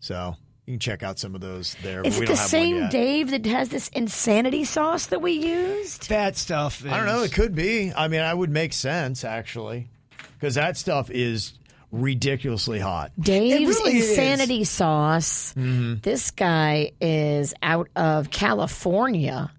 So 0.00 0.36
you 0.66 0.72
can 0.72 0.80
check 0.80 1.02
out 1.02 1.18
some 1.18 1.34
of 1.34 1.40
those 1.40 1.76
there. 1.82 2.02
Is 2.02 2.14
but 2.14 2.20
we 2.20 2.24
it 2.24 2.26
don't 2.26 2.34
the 2.36 2.40
have 2.40 2.50
same. 2.50 2.88
Dave 2.88 3.30
that 3.30 3.46
has 3.46 3.68
this 3.68 3.88
insanity 3.88 4.64
sauce 4.64 5.06
that 5.06 5.22
we 5.22 5.32
used? 5.32 6.08
That 6.08 6.36
stuff. 6.36 6.84
Is, 6.84 6.90
I 6.90 6.96
don't 6.96 7.06
know. 7.06 7.22
It 7.22 7.32
could 7.32 7.54
be. 7.54 7.92
I 7.96 8.08
mean, 8.08 8.20
I 8.20 8.34
would 8.34 8.50
make 8.50 8.72
sense 8.72 9.24
actually, 9.24 9.88
because 10.34 10.56
that 10.56 10.76
stuff 10.76 11.08
is 11.10 11.52
ridiculously 11.92 12.78
hot. 12.78 13.12
Dave's 13.18 13.76
really 13.78 13.98
is. 13.98 14.10
insanity 14.10 14.64
sauce. 14.64 15.52
Mm-hmm. 15.54 16.00
This 16.02 16.30
guy 16.30 16.92
is 17.00 17.54
out 17.62 17.88
of 17.96 18.30
California, 18.30 19.50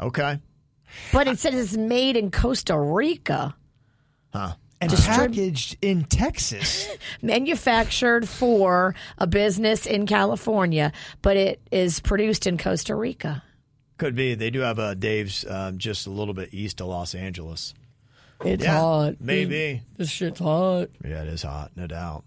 Okay. 0.00 0.40
but 1.12 1.28
it 1.28 1.38
says 1.38 1.54
it's 1.54 1.76
made 1.76 2.16
in 2.16 2.30
Costa 2.30 2.78
Rica, 2.78 3.54
Huh. 4.32 4.54
and 4.80 4.90
packaged 4.92 5.76
in 5.82 6.04
Texas. 6.04 6.88
manufactured 7.22 8.28
for 8.28 8.94
a 9.18 9.26
business 9.26 9.86
in 9.86 10.06
California, 10.06 10.92
but 11.22 11.36
it 11.36 11.60
is 11.70 12.00
produced 12.00 12.46
in 12.46 12.58
Costa 12.58 12.94
Rica. 12.94 13.42
Could 13.96 14.16
be. 14.16 14.34
They 14.34 14.50
do 14.50 14.60
have 14.60 14.78
a 14.80 14.94
Dave's 14.96 15.44
um, 15.48 15.78
just 15.78 16.06
a 16.08 16.10
little 16.10 16.34
bit 16.34 16.52
east 16.52 16.80
of 16.80 16.88
Los 16.88 17.14
Angeles. 17.14 17.74
It's 18.44 18.64
Yeah, 18.64 18.78
hot. 18.80 19.14
maybe. 19.20 19.82
This 19.96 20.10
shit's 20.10 20.38
hot. 20.40 20.88
Yeah, 21.04 21.22
it 21.22 21.28
is 21.28 21.42
hot, 21.42 21.72
no 21.76 21.86
doubt. 21.86 22.24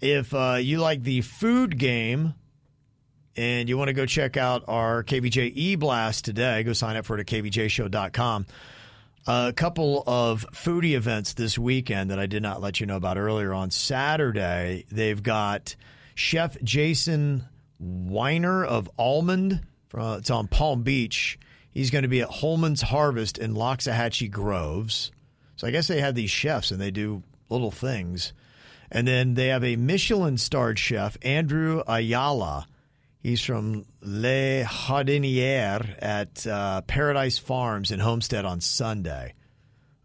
If 0.00 0.34
uh, 0.34 0.58
you 0.60 0.78
like 0.78 1.02
the 1.02 1.20
food 1.22 1.78
game 1.78 2.34
and 3.36 3.68
you 3.68 3.76
want 3.78 3.88
to 3.88 3.94
go 3.94 4.06
check 4.06 4.36
out 4.36 4.64
our 4.68 5.02
KVJ 5.04 5.52
E 5.54 5.76
Blast 5.76 6.24
today, 6.24 6.62
go 6.62 6.72
sign 6.72 6.96
up 6.96 7.04
for 7.06 7.18
it 7.18 7.20
at 7.20 7.26
kvjshow.com. 7.26 8.46
A 9.26 9.52
couple 9.56 10.04
of 10.06 10.44
foodie 10.52 10.92
events 10.94 11.32
this 11.34 11.58
weekend 11.58 12.10
that 12.10 12.18
I 12.18 12.26
did 12.26 12.42
not 12.42 12.60
let 12.60 12.78
you 12.80 12.86
know 12.86 12.96
about 12.96 13.16
earlier. 13.16 13.54
On 13.54 13.70
Saturday, 13.70 14.84
they've 14.92 15.22
got 15.22 15.76
Chef 16.14 16.60
Jason 16.62 17.44
Weiner 17.80 18.62
of 18.64 18.90
Almond. 18.98 19.62
Uh, 19.96 20.16
it's 20.18 20.30
on 20.30 20.46
Palm 20.48 20.82
Beach. 20.82 21.38
He's 21.74 21.90
going 21.90 22.02
to 22.02 22.08
be 22.08 22.22
at 22.22 22.30
Holman's 22.30 22.82
Harvest 22.82 23.36
in 23.36 23.54
Loxahatchee 23.54 24.30
Groves. 24.30 25.10
So 25.56 25.66
I 25.66 25.72
guess 25.72 25.88
they 25.88 26.00
have 26.00 26.14
these 26.14 26.30
chefs 26.30 26.70
and 26.70 26.80
they 26.80 26.92
do 26.92 27.24
little 27.48 27.72
things. 27.72 28.32
And 28.92 29.08
then 29.08 29.34
they 29.34 29.48
have 29.48 29.64
a 29.64 29.74
Michelin 29.74 30.38
starred 30.38 30.78
chef, 30.78 31.18
Andrew 31.22 31.82
Ayala. 31.88 32.68
He's 33.20 33.42
from 33.42 33.86
Le 34.00 34.64
Jardinier 34.64 35.96
at 35.98 36.46
uh, 36.46 36.82
Paradise 36.82 37.38
Farms 37.38 37.90
in 37.90 37.98
Homestead 37.98 38.44
on 38.44 38.60
Sunday. 38.60 39.34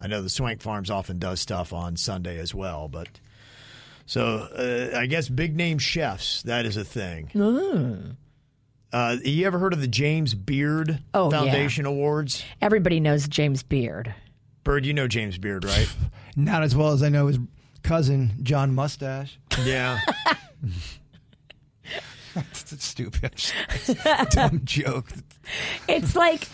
I 0.02 0.08
know 0.08 0.22
the 0.24 0.30
Swank 0.30 0.62
Farms 0.62 0.90
often 0.90 1.20
does 1.20 1.40
stuff 1.40 1.72
on 1.72 1.98
Sunday 1.98 2.40
as 2.40 2.56
well, 2.56 2.88
but 2.88 3.10
so 4.06 4.24
uh, 4.24 4.98
I 4.98 5.06
guess 5.06 5.30
big 5.30 5.56
name 5.56 5.78
chefs 5.78 6.42
that 6.44 6.66
is 6.66 6.78
a 6.78 6.86
thing. 6.86 7.30
Uh, 8.92 9.18
you 9.24 9.46
ever 9.46 9.60
heard 9.60 9.74
of 9.74 9.82
the 9.82 9.88
James 9.88 10.34
Beard 10.34 11.00
Oh, 11.14 11.32
yeah. 11.32 11.40
Foundation 11.40 11.86
Awards? 11.86 12.44
Everybody 12.62 13.00
knows 13.00 13.28
James 13.28 13.62
Beard. 13.64 14.14
Bird, 14.64 14.86
you 14.86 14.94
know 14.94 15.08
James 15.08 15.38
Beard, 15.38 15.64
right? 15.66 15.88
Not 16.36 16.64
as 16.64 16.76
well 16.76 16.90
as 16.90 17.04
I 17.04 17.10
know 17.10 17.28
his 17.28 17.40
cousin 17.84 18.32
John 18.44 18.74
Mustache. 18.74 19.40
yeah. 19.64 20.00
It's 22.72 22.86
stupid, 22.86 23.32
dumb 24.32 24.62
joke. 24.66 25.08
It's 25.88 26.16
like 26.16 26.48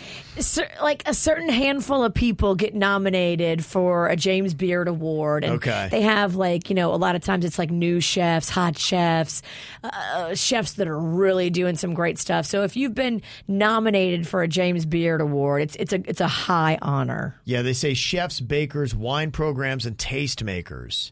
like 0.81 1.03
a 1.05 1.13
certain 1.13 1.49
handful 1.49 2.03
of 2.03 2.13
people 2.13 2.55
get 2.55 2.73
nominated 2.73 3.65
for 3.65 4.07
a 4.07 4.15
James 4.15 4.53
Beard 4.53 4.87
Award, 4.87 5.43
and 5.43 5.55
Okay. 5.55 5.89
they 5.91 6.01
have 6.01 6.35
like 6.35 6.69
you 6.69 6.75
know 6.75 6.93
a 6.93 6.95
lot 6.95 7.15
of 7.15 7.21
times 7.21 7.43
it's 7.43 7.59
like 7.59 7.69
new 7.71 7.99
chefs, 7.99 8.47
hot 8.49 8.77
chefs, 8.77 9.41
uh, 9.83 10.33
chefs 10.35 10.73
that 10.73 10.87
are 10.87 10.97
really 10.99 11.49
doing 11.49 11.75
some 11.75 11.93
great 11.93 12.17
stuff. 12.17 12.45
So 12.45 12.63
if 12.63 12.77
you've 12.77 12.95
been 12.95 13.21
nominated 13.49 14.25
for 14.27 14.41
a 14.43 14.47
James 14.47 14.85
Beard 14.85 15.19
Award, 15.19 15.63
it's 15.63 15.75
it's 15.75 15.91
a 15.93 16.01
it's 16.09 16.21
a 16.21 16.27
high 16.27 16.77
honor. 16.81 17.35
Yeah, 17.43 17.61
they 17.61 17.73
say 17.73 17.93
chefs, 17.93 18.39
bakers, 18.39 18.95
wine 18.95 19.31
programs, 19.31 19.85
and 19.85 19.97
tastemakers. 19.97 21.11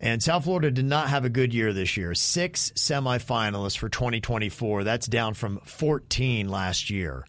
And 0.00 0.22
South 0.22 0.44
Florida 0.44 0.70
did 0.70 0.86
not 0.86 1.08
have 1.10 1.24
a 1.26 1.28
good 1.28 1.52
year 1.52 1.72
this 1.74 1.96
year. 1.96 2.14
Six 2.14 2.72
semifinalists 2.74 3.76
for 3.76 3.88
2024. 3.90 4.82
That's 4.82 5.06
down 5.06 5.34
from 5.34 5.58
14 5.64 6.48
last 6.48 6.88
year. 6.88 7.26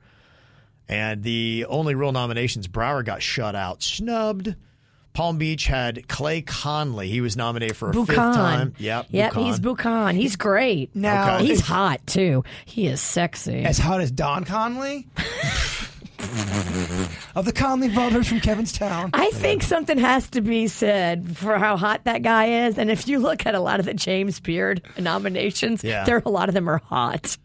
And 0.88 1.22
the 1.24 1.66
only 1.70 1.96
real 1.96 2.12
nominations, 2.12 2.68
Broward 2.68 3.06
got 3.06 3.22
shut 3.22 3.56
out, 3.56 3.84
snubbed. 3.84 4.56
Palm 5.14 5.38
Beach 5.38 5.66
had 5.66 6.08
Clay 6.08 6.42
Conley. 6.42 7.10
He 7.10 7.20
was 7.20 7.36
nominated 7.36 7.76
for 7.76 7.90
a 7.90 7.94
fifth 7.94 8.16
time. 8.16 8.74
Yep. 8.78 9.08
Yep, 9.10 9.34
Buccan. 9.34 9.46
he's 9.46 9.60
Buccan. 9.60 10.16
He's 10.16 10.36
great. 10.38 10.96
Now- 10.96 11.36
Okay. 11.36 11.48
he's 11.48 11.60
hot 11.60 12.08
too. 12.08 12.46
He 12.64 12.88
is 12.88 13.02
sexy. 13.02 13.66
As 13.66 13.78
hot 13.78 14.00
as 14.00 14.10
Don 14.12 14.46
Conley 14.46 15.08
of 17.36 17.46
the 17.46 17.52
Conley 17.54 17.90
brothers 17.90 18.28
from 18.28 18.40
Kevinstown. 18.40 19.10
I 19.14 19.30
think 19.32 19.64
something 19.64 19.98
has 19.98 20.30
to 20.32 20.42
be 20.42 20.68
said 20.68 21.38
for 21.38 21.58
how 21.58 21.78
hot 21.78 22.04
that 22.06 22.22
guy 22.24 22.66
is. 22.68 22.78
And 22.78 22.90
if 22.92 23.08
you 23.08 23.20
look 23.20 23.46
at 23.46 23.56
a 23.56 23.60
lot 23.60 23.80
of 23.80 23.86
the 23.86 23.94
James 23.94 24.40
Beard 24.40 24.82
nominations, 25.00 25.84
Yeah. 25.84 26.04
there 26.06 26.22
a 26.26 26.30
lot 26.30 26.50
of 26.50 26.54
them 26.56 26.70
are 26.70 26.80
hot. 26.86 27.38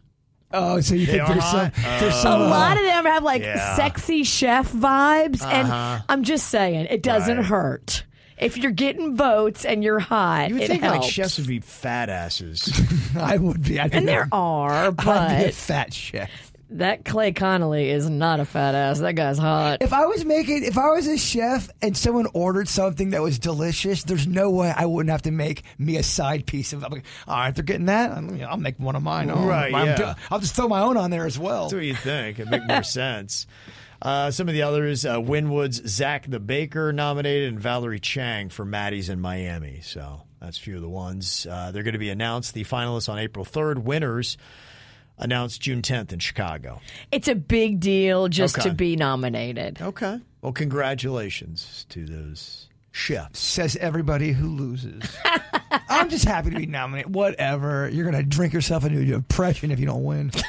Oh, 0.52 0.80
so 0.80 0.94
you 0.94 1.06
think 1.06 1.26
there's 1.26 1.42
hot? 1.42 1.74
some, 1.74 1.82
there's 2.00 2.14
A 2.14 2.18
some 2.20 2.42
uh, 2.42 2.48
lot 2.48 2.76
of 2.76 2.84
them 2.84 3.04
have 3.04 3.22
like 3.24 3.42
Yeah. 3.42 3.76
sexy 3.76 4.22
chef 4.24 4.70
vibes. 4.72 5.42
And 5.44 6.02
I'm 6.08 6.22
just 6.22 6.48
saying, 6.48 6.86
it 6.88 7.02
doesn't 7.02 7.36
Right. 7.38 7.46
hurt. 7.46 8.04
If 8.38 8.58
you're 8.58 8.70
getting 8.70 9.16
votes 9.16 9.64
and 9.64 9.82
you're 9.82 9.98
hot, 9.98 10.50
You 10.50 10.56
would 10.56 10.64
it 10.64 10.68
think 10.68 10.82
like 10.82 11.02
chefs 11.02 11.38
would 11.38 11.46
be 11.46 11.60
fat 11.60 12.10
asses. 12.10 12.70
I 13.18 13.38
would 13.38 13.62
be. 13.62 13.80
I'd 13.80 13.90
be 13.90 13.96
and 13.96 14.06
there 14.06 14.28
are, 14.30 14.70
I'd 14.88 14.96
be 14.96 15.02
a 15.02 15.06
but 15.06 15.54
fat 15.54 15.94
chef. 15.94 16.30
That 16.70 17.04
Clay 17.04 17.32
Connolly 17.32 17.90
is 17.90 18.10
not 18.10 18.40
a 18.40 18.44
fat 18.44 18.74
ass. 18.74 18.98
That 18.98 19.12
guy's 19.14 19.38
hot. 19.38 19.78
If 19.82 19.92
I 19.92 20.06
was 20.06 20.24
making, 20.24 20.64
if 20.64 20.76
I 20.76 20.88
was 20.90 21.06
a 21.06 21.16
chef 21.16 21.70
and 21.80 21.96
someone 21.96 22.26
ordered 22.34 22.66
something 22.68 23.10
that 23.10 23.22
was 23.22 23.38
delicious, 23.38 24.02
there's 24.02 24.26
no 24.26 24.50
way 24.50 24.72
I 24.76 24.84
wouldn't 24.86 25.10
have 25.12 25.22
to 25.22 25.30
make 25.30 25.62
me 25.78 25.96
a 25.96 26.02
side 26.02 26.44
piece 26.44 26.72
of. 26.72 26.82
I'm 26.84 26.90
like, 26.90 27.04
all 27.28 27.36
right, 27.36 27.54
they're 27.54 27.62
getting 27.62 27.86
that. 27.86 28.10
I'm, 28.10 28.42
I'll 28.42 28.56
make 28.56 28.80
one 28.80 28.96
of 28.96 29.02
mine. 29.04 29.30
Oh, 29.30 29.46
Right, 29.46 29.72
I'm 29.72 29.86
yeah. 29.86 29.96
do- 29.96 30.20
I'll 30.30 30.40
just 30.40 30.56
throw 30.56 30.66
my 30.66 30.80
own 30.80 30.96
on 30.96 31.10
there 31.12 31.24
as 31.24 31.38
well. 31.38 31.62
That's 31.64 31.74
what 31.74 31.84
you 31.84 31.94
think. 31.94 32.40
It'd 32.40 32.50
make 32.50 32.66
more 32.66 32.82
sense. 32.82 33.46
Uh, 34.02 34.32
some 34.32 34.48
of 34.48 34.54
the 34.54 34.62
others, 34.62 35.06
uh, 35.06 35.18
Wynwood's 35.18 35.88
Zak 35.88 36.28
the 36.28 36.40
Baker 36.40 36.92
nominated, 36.92 37.48
and 37.48 37.60
Valerie 37.60 38.00
Chang 38.00 38.48
for 38.48 38.64
Maty's 38.64 39.08
in 39.08 39.20
Miami. 39.20 39.80
So 39.82 40.22
that's 40.40 40.58
a 40.58 40.60
few 40.60 40.74
of 40.76 40.82
the 40.82 40.88
ones. 40.88 41.46
Uh, 41.48 41.70
they're 41.70 41.84
going 41.84 41.92
to 41.94 41.98
be 41.98 42.10
announced. 42.10 42.54
The 42.54 42.64
finalists 42.64 43.08
on 43.08 43.18
April 43.20 43.44
3rd. 43.44 43.78
Winners 43.84 44.36
announced 45.18 45.60
June 45.60 45.82
10th 45.82 46.12
in 46.12 46.18
Chicago. 46.18 46.80
It's 47.10 47.28
a 47.28 47.34
big 47.34 47.80
deal 47.80 48.28
just 48.28 48.58
Okay. 48.58 48.68
to 48.68 48.74
be 48.74 48.96
nominated. 48.96 49.80
Okay. 49.80 50.20
Well, 50.42 50.52
congratulations 50.52 51.86
to 51.88 52.04
those 52.06 52.68
chefs. 52.92 53.38
Says 53.40 53.76
everybody 53.76 54.32
who 54.32 54.48
loses. 54.48 55.02
I'm 55.88 56.08
just 56.08 56.24
happy 56.24 56.50
to 56.50 56.56
be 56.56 56.66
nominated. 56.66 57.14
Whatever. 57.14 57.88
You're 57.90 58.04
gonna 58.04 58.22
drink 58.22 58.52
yourself 58.52 58.84
into 58.84 59.04
depression 59.04 59.70
if 59.70 59.80
you 59.80 59.86
don't 59.86 60.04
win. 60.04 60.30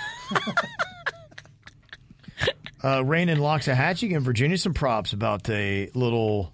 Uh, 2.84 3.04
Rain 3.04 3.28
in 3.28 3.40
Loxahatchee 3.40 4.02
giving 4.08 4.20
Virginia 4.24 4.56
some 4.58 4.74
props 4.74 5.12
about 5.12 5.50
a 5.50 5.90
little 5.96 6.54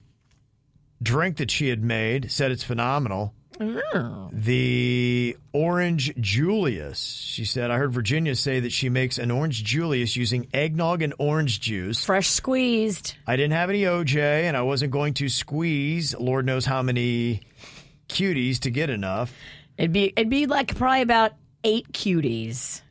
drink 1.02 1.38
that 1.38 1.52
she 1.52 1.68
had 1.68 1.84
made. 1.84 2.32
Said 2.32 2.50
it's 2.52 2.64
phenomenal. 2.64 3.34
Oh. 3.60 4.30
The 4.32 5.38
Orange 5.52 6.14
Julius. 6.20 7.00
She 7.00 7.46
said, 7.46 7.72
I 7.72 7.78
heard 7.78 7.92
Virginia 7.94 8.36
say 8.36 8.60
that 8.62 8.72
she 8.72 8.90
makes 8.90 9.18
an 9.18 9.32
Orange 9.32 9.64
Julius 9.64 10.16
using 10.16 10.48
eggnog 10.54 11.02
and 11.02 11.14
orange 11.18 11.60
juice. 11.62 12.04
Fresh 12.04 12.30
squeezed. 12.30 13.16
I 13.28 13.36
didn't 13.36 13.54
have 13.54 13.70
any 13.70 13.84
OJ 13.84 14.18
and 14.18 14.56
I 14.56 14.62
wasn't 14.62 14.92
going 14.92 15.14
to 15.16 15.30
squeeze 15.30 16.16
Lord 16.16 16.46
knows 16.46 16.66
how 16.66 16.82
many 16.82 17.42
cuties 18.10 18.60
to 18.60 18.70
get 18.70 18.90
enough. 18.90 19.34
It'd 19.78 19.92
be 19.92 20.14
it'd 20.16 20.30
be 20.30 20.46
like 20.46 20.76
probably 20.76 21.02
about 21.02 21.34
eight 21.64 21.92
cuties. 21.92 22.83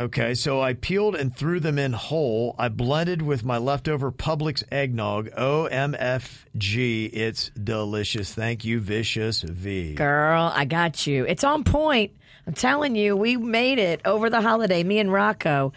Okay, 0.00 0.32
so 0.32 0.62
I 0.62 0.72
peeled 0.72 1.14
and 1.14 1.36
threw 1.36 1.60
them 1.60 1.78
in 1.78 1.92
whole. 1.92 2.54
I 2.58 2.70
blended 2.70 3.20
with 3.20 3.44
my 3.44 3.58
leftover 3.58 4.10
Publix 4.10 4.64
eggnog. 4.72 5.28
OMFG. 5.32 7.10
It's 7.12 7.50
delicious. 7.50 8.32
Thank 8.32 8.64
you, 8.64 8.80
Vicious 8.80 9.42
V. 9.42 9.96
Girl, 9.96 10.50
I 10.54 10.64
got 10.64 11.06
you. 11.06 11.26
It's 11.26 11.44
on 11.44 11.64
point. 11.64 12.12
I'm 12.46 12.54
telling 12.54 12.96
you, 12.96 13.14
we 13.14 13.36
made 13.36 13.78
it 13.78 14.00
over 14.06 14.30
the 14.30 14.40
holiday, 14.40 14.82
me 14.84 15.00
and 15.00 15.12
Rocco. 15.12 15.74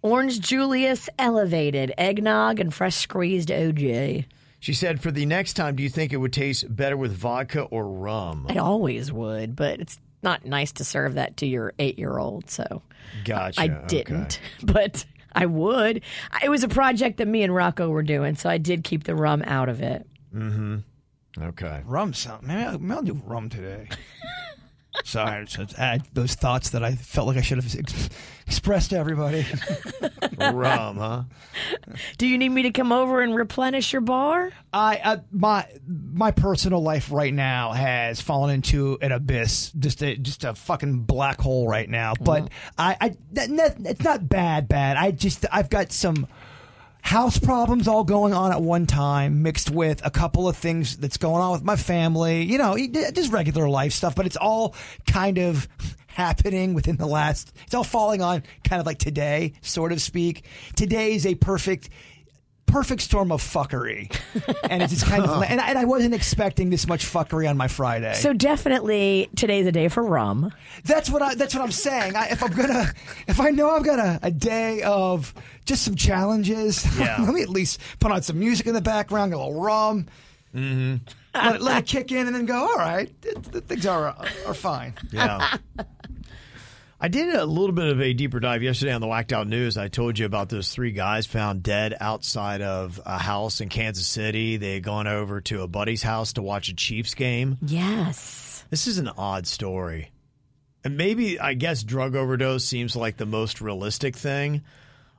Orange 0.00 0.40
Julius 0.40 1.10
elevated, 1.18 1.92
eggnog 1.98 2.60
and 2.60 2.72
fresh 2.72 2.96
squeezed 2.96 3.50
OJ. 3.50 4.24
She 4.58 4.72
said, 4.72 5.02
for 5.02 5.10
the 5.10 5.26
next 5.26 5.52
time, 5.52 5.76
do 5.76 5.82
you 5.82 5.90
think 5.90 6.14
it 6.14 6.16
would 6.16 6.32
taste 6.32 6.74
better 6.74 6.96
with 6.96 7.12
vodka 7.12 7.64
or 7.64 7.86
rum? 7.86 8.46
It 8.48 8.56
always 8.56 9.12
would, 9.12 9.54
but 9.54 9.80
it's 9.80 10.00
not 10.22 10.44
nice 10.44 10.72
to 10.72 10.84
serve 10.84 11.14
that 11.14 11.36
to 11.38 11.46
your 11.46 11.72
eight 11.78 11.98
year 11.98 12.18
old, 12.18 12.50
so 12.50 12.82
Gotcha. 13.24 13.60
I 13.60 13.68
didn't. 13.68 14.40
But 14.62 15.04
I 15.32 15.46
would. 15.46 16.02
It 16.42 16.48
was 16.48 16.64
a 16.64 16.68
project 16.68 17.18
that 17.18 17.28
me 17.28 17.42
and 17.42 17.54
Rocco 17.54 17.88
were 17.90 18.02
doing, 18.02 18.36
so 18.36 18.48
I 18.48 18.58
did 18.58 18.84
keep 18.84 19.04
the 19.04 19.14
rum 19.14 19.42
out 19.46 19.68
of 19.68 19.82
it. 19.82 20.06
Mm-hmm. 20.34 20.78
Okay. 21.42 21.82
rum 21.84 22.14
something. 22.14 22.48
Maybe 22.48 22.62
I'll, 22.62 22.78
maybe 22.78 22.94
I'll 22.94 23.02
do 23.02 23.20
rum 23.24 23.50
today. 23.50 23.88
Sorry, 25.04 25.42
I 25.42 25.44
just 25.44 25.74
had 25.74 26.02
those 26.14 26.34
thoughts 26.34 26.70
that 26.70 26.82
I 26.82 26.94
felt 26.94 27.26
like 27.26 27.36
I 27.36 27.42
should 27.42 27.62
have 27.62 28.00
ex- 28.46 28.56
expressed 28.56 28.90
to 28.90 28.98
everybody. 28.98 29.46
Rum, 30.38 30.96
huh? 30.96 31.22
Do 32.18 32.26
you 32.26 32.36
need 32.36 32.48
me 32.48 32.62
to 32.62 32.70
come 32.72 32.90
over 32.92 33.20
and 33.20 33.34
replenish 33.34 33.92
your 33.92 34.02
bar? 34.02 34.50
I 34.72 34.96
uh, 34.96 35.16
my 35.30 35.66
my 35.86 36.30
personal 36.32 36.82
life 36.82 37.12
right 37.12 37.32
now 37.32 37.72
has 37.72 38.20
fallen 38.20 38.54
into 38.54 38.98
an 39.00 39.12
abyss, 39.12 39.70
just 39.78 40.02
a 40.02 40.16
just 40.16 40.44
a 40.44 40.54
fucking 40.54 41.00
black 41.00 41.40
hole 41.40 41.68
right 41.68 41.88
now. 41.88 42.14
But 42.20 42.50
I, 42.76 42.96
I 43.00 43.16
that, 43.32 43.56
that, 43.56 43.76
it's 43.84 44.02
not 44.02 44.28
bad, 44.28 44.68
bad. 44.68 44.96
I 44.96 45.12
just 45.12 45.46
I've 45.52 45.70
got 45.70 45.92
some 45.92 46.26
house 47.06 47.38
problems 47.38 47.86
all 47.86 48.02
going 48.02 48.34
on 48.34 48.50
at 48.50 48.60
one 48.60 48.84
time, 48.84 49.40
mixed 49.40 49.70
with 49.70 50.04
a 50.04 50.10
couple 50.10 50.48
of 50.48 50.56
things 50.56 50.96
that's 50.96 51.18
going 51.18 51.40
on 51.40 51.52
with 51.52 51.62
my 51.62 51.76
family. 51.76 52.42
You 52.42 52.58
know, 52.58 52.76
just 52.76 53.30
regular 53.30 53.68
life 53.68 53.92
stuff. 53.92 54.16
But 54.16 54.26
it's 54.26 54.36
all 54.36 54.74
kind 55.06 55.38
of 55.38 55.68
happening 56.08 56.74
within 56.74 56.96
the 56.96 57.06
last. 57.06 57.52
It's 57.64 57.74
all 57.74 57.84
falling 57.84 58.22
on 58.22 58.42
kind 58.64 58.80
of 58.80 58.86
like 58.86 58.98
today, 58.98 59.52
sort 59.60 59.92
of 59.92 60.02
speak. 60.02 60.44
Today 60.74 61.14
is 61.14 61.26
a 61.26 61.36
perfect 61.36 61.90
perfect 62.66 63.00
storm 63.02 63.32
of 63.32 63.42
fuckery, 63.42 64.14
and 64.70 64.82
it's 64.82 64.92
just 64.92 65.06
kind 65.06 65.22
of 65.24 65.42
and 65.42 65.60
I, 65.60 65.68
and 65.70 65.78
I 65.78 65.84
wasn't 65.84 66.14
expecting 66.14 66.70
this 66.70 66.86
much 66.86 67.04
fuckery 67.06 67.48
on 67.48 67.56
my 67.56 67.68
Friday. 67.68 68.14
So 68.14 68.32
definitely 68.32 69.28
today's 69.36 69.66
a 69.66 69.72
day 69.72 69.88
for 69.88 70.02
rum. 70.04 70.52
that's 70.84 71.08
what 71.10 71.22
I 71.22 71.34
that's 71.34 71.54
what 71.54 71.62
I'm 71.62 71.70
saying. 71.72 72.16
I, 72.16 72.26
if 72.28 72.42
I'm 72.42 72.52
gonna 72.52 72.92
if 73.28 73.40
I 73.40 73.50
know 73.50 73.70
I've 73.70 73.84
got 73.84 73.98
a, 73.98 74.18
a 74.22 74.30
day 74.30 74.82
of 74.82 75.32
just 75.64 75.84
some 75.84 75.94
challenges, 75.96 76.84
Yeah. 76.98 77.16
let 77.20 77.34
me 77.34 77.42
at 77.42 77.48
least 77.48 77.80
put 78.00 78.10
on 78.12 78.22
some 78.22 78.38
music 78.38 78.66
in 78.66 78.74
the 78.74 78.80
background, 78.80 79.32
a 79.32 79.38
little 79.38 79.60
rum. 79.60 80.06
Mm-hmm. 80.54 80.96
Let, 81.34 81.56
it, 81.56 81.60
let 81.62 81.78
it 81.80 81.86
kick 81.86 82.12
in 82.12 82.26
and 82.26 82.34
then 82.34 82.46
go. 82.46 82.54
All 82.56 82.76
right, 82.76 83.10
th- 83.20 83.36
th- 83.52 83.64
things 83.64 83.84
are 83.86 84.16
are 84.46 84.54
fine. 84.54 84.94
Yeah. 85.12 85.58
I 86.98 87.08
did 87.08 87.34
a 87.34 87.44
little 87.44 87.72
bit 87.72 87.88
of 87.88 88.00
a 88.00 88.14
deeper 88.14 88.40
dive 88.40 88.62
yesterday 88.62 88.92
on 88.92 89.02
the 89.02 89.06
Whacked 89.06 89.30
Out 89.30 89.46
News. 89.46 89.76
I 89.76 89.88
told 89.88 90.18
you 90.18 90.24
about 90.24 90.48
those 90.48 90.70
three 90.70 90.92
guys 90.92 91.26
found 91.26 91.62
dead 91.62 91.94
outside 92.00 92.62
of 92.62 92.98
a 93.04 93.18
house 93.18 93.60
in 93.60 93.68
Kansas 93.68 94.06
City. 94.06 94.56
They 94.56 94.74
had 94.74 94.82
gone 94.82 95.06
over 95.06 95.42
to 95.42 95.60
a 95.60 95.68
buddy's 95.68 96.02
house 96.02 96.32
to 96.34 96.42
watch 96.42 96.70
a 96.70 96.74
Chiefs 96.74 97.14
game. 97.14 97.58
Yes. 97.60 98.64
This 98.70 98.86
is 98.86 98.96
an 98.96 99.08
odd 99.08 99.46
story. 99.46 100.10
And 100.84 100.96
maybe, 100.96 101.38
I 101.38 101.52
guess, 101.52 101.82
drug 101.82 102.16
overdose 102.16 102.64
seems 102.64 102.96
like 102.96 103.18
the 103.18 103.26
most 103.26 103.60
realistic 103.60 104.16
thing. 104.16 104.62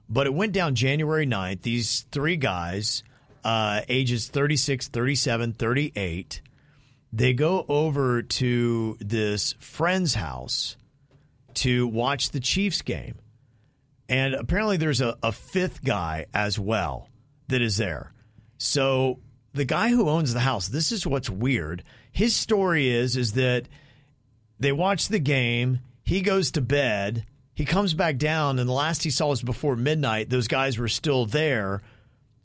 But 0.10 0.26
it 0.26 0.34
went 0.34 0.54
down 0.54 0.74
January 0.74 1.28
9th. 1.28 1.62
These 1.62 2.08
three 2.12 2.38
guys, 2.38 3.04
uh, 3.44 3.82
ages 3.88 4.30
36, 4.30 4.88
37, 4.88 5.54
38, 5.54 6.42
they 7.14 7.34
go 7.34 7.66
over 7.70 8.24
to 8.24 8.98
this 9.00 9.54
friend's 9.60 10.16
house 10.16 10.76
to 11.58 11.88
watch 11.88 12.30
the 12.30 12.40
Chiefs 12.40 12.82
game. 12.82 13.16
And 14.10 14.34
apparently 14.34 14.78
there's 14.78 15.02
a, 15.02 15.18
a 15.22 15.32
fifth 15.32 15.84
guy 15.84 16.28
as 16.34 16.58
well 16.58 17.10
that 17.50 17.62
is 17.62 17.78
there. 17.78 18.14
So 18.58 19.20
the 19.54 19.66
guy 19.66 19.90
who 19.90 20.10
owns 20.10 20.34
the 20.34 20.40
house, 20.40 20.68
this 20.68 20.92
is 20.92 21.06
what's 21.06 21.30
weird. 21.30 21.84
His 22.12 22.36
story 22.36 22.90
is 22.90 23.18
is 23.18 23.34
that 23.34 23.68
they 24.60 24.72
watch 24.72 25.08
the 25.08 25.20
game, 25.20 25.80
he 26.04 26.22
goes 26.22 26.52
to 26.52 26.62
bed, 26.62 27.26
he 27.54 27.66
comes 27.66 27.94
back 27.94 28.18
down, 28.18 28.60
and 28.60 28.70
the 28.70 28.74
last 28.74 29.04
he 29.04 29.10
saw 29.10 29.30
was 29.30 29.42
before 29.42 29.76
midnight. 29.76 30.30
Those 30.30 30.48
guys 30.48 30.78
were 30.78 30.88
still 30.88 31.26
there 31.26 31.82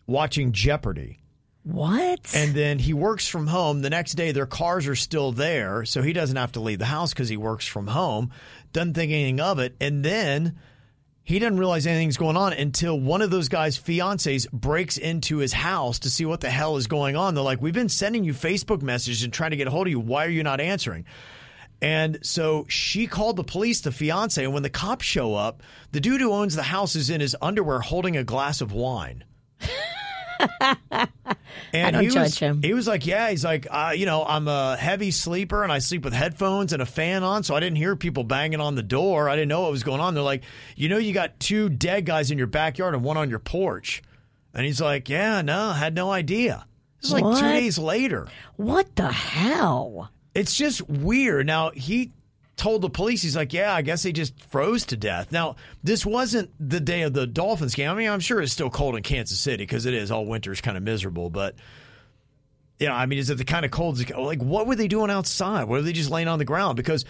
watching 0.06 0.52
Jeopardy. 0.52 1.21
What? 1.64 2.34
And 2.34 2.54
then 2.54 2.78
he 2.78 2.92
works 2.92 3.28
from 3.28 3.46
home. 3.46 3.82
The 3.82 3.90
next 3.90 4.14
day, 4.14 4.32
their 4.32 4.46
cars 4.46 4.88
are 4.88 4.96
still 4.96 5.30
there. 5.30 5.84
So 5.84 6.02
he 6.02 6.12
doesn't 6.12 6.36
have 6.36 6.52
to 6.52 6.60
leave 6.60 6.80
the 6.80 6.86
house 6.86 7.12
because 7.12 7.28
he 7.28 7.36
works 7.36 7.66
from 7.66 7.86
home. 7.86 8.32
Doesn't 8.72 8.94
think 8.94 9.12
anything 9.12 9.40
of 9.40 9.60
it. 9.60 9.76
And 9.80 10.04
then 10.04 10.58
he 11.22 11.38
doesn't 11.38 11.58
realize 11.58 11.86
anything's 11.86 12.16
going 12.16 12.36
on 12.36 12.52
until 12.52 12.98
one 12.98 13.22
of 13.22 13.30
those 13.30 13.48
guys' 13.48 13.78
fiancés 13.78 14.50
breaks 14.50 14.98
into 14.98 15.36
his 15.36 15.52
house 15.52 16.00
to 16.00 16.10
see 16.10 16.24
what 16.24 16.40
the 16.40 16.50
hell 16.50 16.76
is 16.76 16.88
going 16.88 17.14
on. 17.14 17.34
They're 17.34 17.44
like, 17.44 17.62
We've 17.62 17.72
been 17.72 17.88
sending 17.88 18.24
you 18.24 18.34
Facebook 18.34 18.82
messages 18.82 19.22
and 19.22 19.32
trying 19.32 19.52
to 19.52 19.56
get 19.56 19.68
a 19.68 19.70
hold 19.70 19.86
of 19.86 19.92
you. 19.92 20.00
Why 20.00 20.26
are 20.26 20.30
you 20.30 20.42
not 20.42 20.60
answering? 20.60 21.04
And 21.80 22.24
so 22.24 22.64
she 22.68 23.06
called 23.06 23.36
the 23.36 23.44
police, 23.44 23.80
the 23.80 23.92
fiance, 23.92 24.42
and 24.42 24.52
when 24.52 24.62
the 24.62 24.70
cops 24.70 25.04
show 25.04 25.34
up, 25.34 25.62
the 25.90 26.00
dude 26.00 26.20
who 26.20 26.32
owns 26.32 26.54
the 26.54 26.62
house 26.62 26.94
is 26.94 27.10
in 27.10 27.20
his 27.20 27.36
underwear 27.42 27.80
holding 27.80 28.16
a 28.16 28.24
glass 28.24 28.60
of 28.60 28.72
wine. 28.72 29.24
And 31.74 31.96
I 31.96 32.02
don't 32.02 32.10
he 32.10 32.18
was, 32.18 32.38
him. 32.38 32.62
He 32.62 32.74
was 32.74 32.86
like, 32.86 33.06
"Yeah, 33.06 33.30
he's 33.30 33.44
like, 33.44 33.66
uh, 33.70 33.92
you 33.94 34.04
know, 34.06 34.24
I'm 34.24 34.48
a 34.48 34.76
heavy 34.76 35.10
sleeper 35.10 35.62
and 35.62 35.72
I 35.72 35.78
sleep 35.78 36.04
with 36.04 36.12
headphones 36.12 36.72
and 36.72 36.82
a 36.82 36.86
fan 36.86 37.22
on, 37.22 37.44
so 37.44 37.54
I 37.54 37.60
didn't 37.60 37.76
hear 37.76 37.96
people 37.96 38.24
banging 38.24 38.60
on 38.60 38.74
the 38.74 38.82
door. 38.82 39.28
I 39.28 39.36
didn't 39.36 39.48
know 39.48 39.62
what 39.62 39.70
was 39.70 39.82
going 39.82 40.00
on. 40.00 40.14
They're 40.14 40.22
like, 40.22 40.42
you 40.76 40.88
know, 40.88 40.98
you 40.98 41.12
got 41.12 41.38
two 41.40 41.68
dead 41.68 42.04
guys 42.04 42.30
in 42.30 42.38
your 42.38 42.46
backyard 42.46 42.94
and 42.94 43.02
one 43.02 43.16
on 43.16 43.30
your 43.30 43.38
porch." 43.38 44.02
And 44.54 44.66
he's 44.66 44.80
like, 44.80 45.08
"Yeah, 45.08 45.40
no, 45.42 45.68
I 45.68 45.74
had 45.74 45.94
no 45.94 46.10
idea." 46.10 46.66
Is 47.02 47.12
like 47.12 47.24
two 47.24 47.40
days 47.40 47.78
later. 47.78 48.28
what 48.56 48.94
the 48.94 49.10
hell? 49.10 50.10
It's 50.34 50.54
just 50.54 50.88
weird. 50.88 51.46
Now 51.46 51.70
he 51.70 52.12
told 52.56 52.82
the 52.82 52.90
police, 52.90 53.22
he's 53.22 53.36
like, 53.36 53.52
"Yeah, 53.52 53.74
I 53.74 53.82
guess 53.82 54.02
they 54.02 54.12
just 54.12 54.38
froze 54.50 54.84
to 54.86 54.96
death." 54.96 55.32
Now 55.32 55.56
this 55.82 56.04
wasn't 56.06 56.50
the 56.60 56.80
day 56.80 57.02
of 57.02 57.12
the 57.12 57.26
Dolphins 57.26 57.74
game. 57.74 57.90
I 57.90 57.94
mean, 57.94 58.08
I'm 58.10 58.20
sure 58.20 58.40
it's 58.40 58.52
still 58.52 58.70
cold 58.70 58.96
in 58.96 59.02
Kansas 59.02 59.40
City 59.40 59.64
because 59.64 59.86
it 59.86 59.94
is. 59.94 60.10
All 60.10 60.26
winter's 60.26 60.60
kind 60.60 60.76
of 60.76 60.82
miserable, 60.82 61.30
but 61.30 61.54
You 62.78 62.88
know, 62.88 62.94
I 62.94 63.06
mean, 63.06 63.20
is 63.20 63.30
it 63.30 63.38
the 63.38 63.44
kind 63.44 63.64
of 63.64 63.70
cold? 63.70 63.98
Like, 64.10 64.42
what 64.42 64.66
were 64.66 64.74
they 64.74 64.88
doing 64.88 65.10
outside? 65.10 65.64
Were 65.68 65.82
they 65.82 65.92
just 65.92 66.10
laying 66.10 66.26
on 66.26 66.40
the 66.40 66.44
ground? 66.44 66.76
Because 66.76 67.04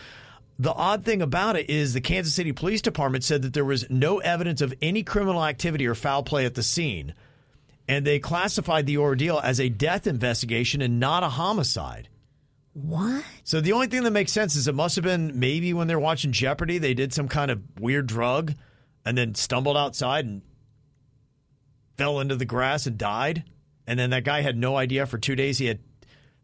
the 0.59 0.72
odd 0.72 1.02
thing 1.05 1.22
about 1.22 1.57
it 1.57 1.70
is 1.70 1.94
the 1.94 2.00
Kansas 2.02 2.35
City 2.35 2.52
Police 2.52 2.83
Department 2.83 3.24
said 3.24 3.40
that 3.42 3.55
there 3.55 3.64
was 3.64 3.88
no 3.88 4.18
evidence 4.18 4.61
of 4.61 4.74
any 4.83 5.02
criminal 5.02 5.42
activity 5.42 5.87
or 5.87 5.94
foul 5.94 6.24
play 6.24 6.44
at 6.44 6.55
the 6.55 6.62
scene, 6.62 7.14
and 7.88 8.07
they 8.07 8.18
classified 8.18 8.85
the 8.85 8.98
ordeal 8.98 9.40
as 9.42 9.59
a 9.59 9.70
death 9.70 10.07
investigation 10.07 10.83
and 10.83 11.00
not 11.00 11.22
a 11.22 11.31
homicide. 11.31 12.09
What? 12.74 13.24
So 13.44 13.61
the 13.61 13.72
only 13.72 13.87
thing 13.87 14.02
that 14.04 14.11
makes 14.12 14.32
sense 14.32 14.56
is 14.56 14.66
it 14.66 14.74
must 14.74 14.96
have 14.96 15.04
been 15.04 15.38
maybe 15.38 15.74
when 15.74 15.88
they're 15.88 15.98
watching 15.98 16.32
Jeopardy, 16.32 16.78
they 16.78 16.94
did 16.94 17.12
some 17.12 17.28
kind 17.28 17.50
of 17.50 17.61
weird 17.78 18.06
drug 18.06 18.54
and 19.04 19.16
then 19.16 19.35
stumbled 19.35 19.76
outside 19.76 20.24
and 20.24 20.42
fell 21.96 22.20
into 22.20 22.37
the 22.37 22.44
grass 22.44 22.87
and 22.87 22.96
died. 22.96 23.44
And 23.87 23.98
then 23.98 24.11
that 24.11 24.24
guy 24.24 24.40
had 24.40 24.56
no 24.56 24.76
idea 24.76 25.06
for 25.06 25.18
two 25.18 25.37
days 25.37 25.58
he 25.58 25.66
had 25.66 25.80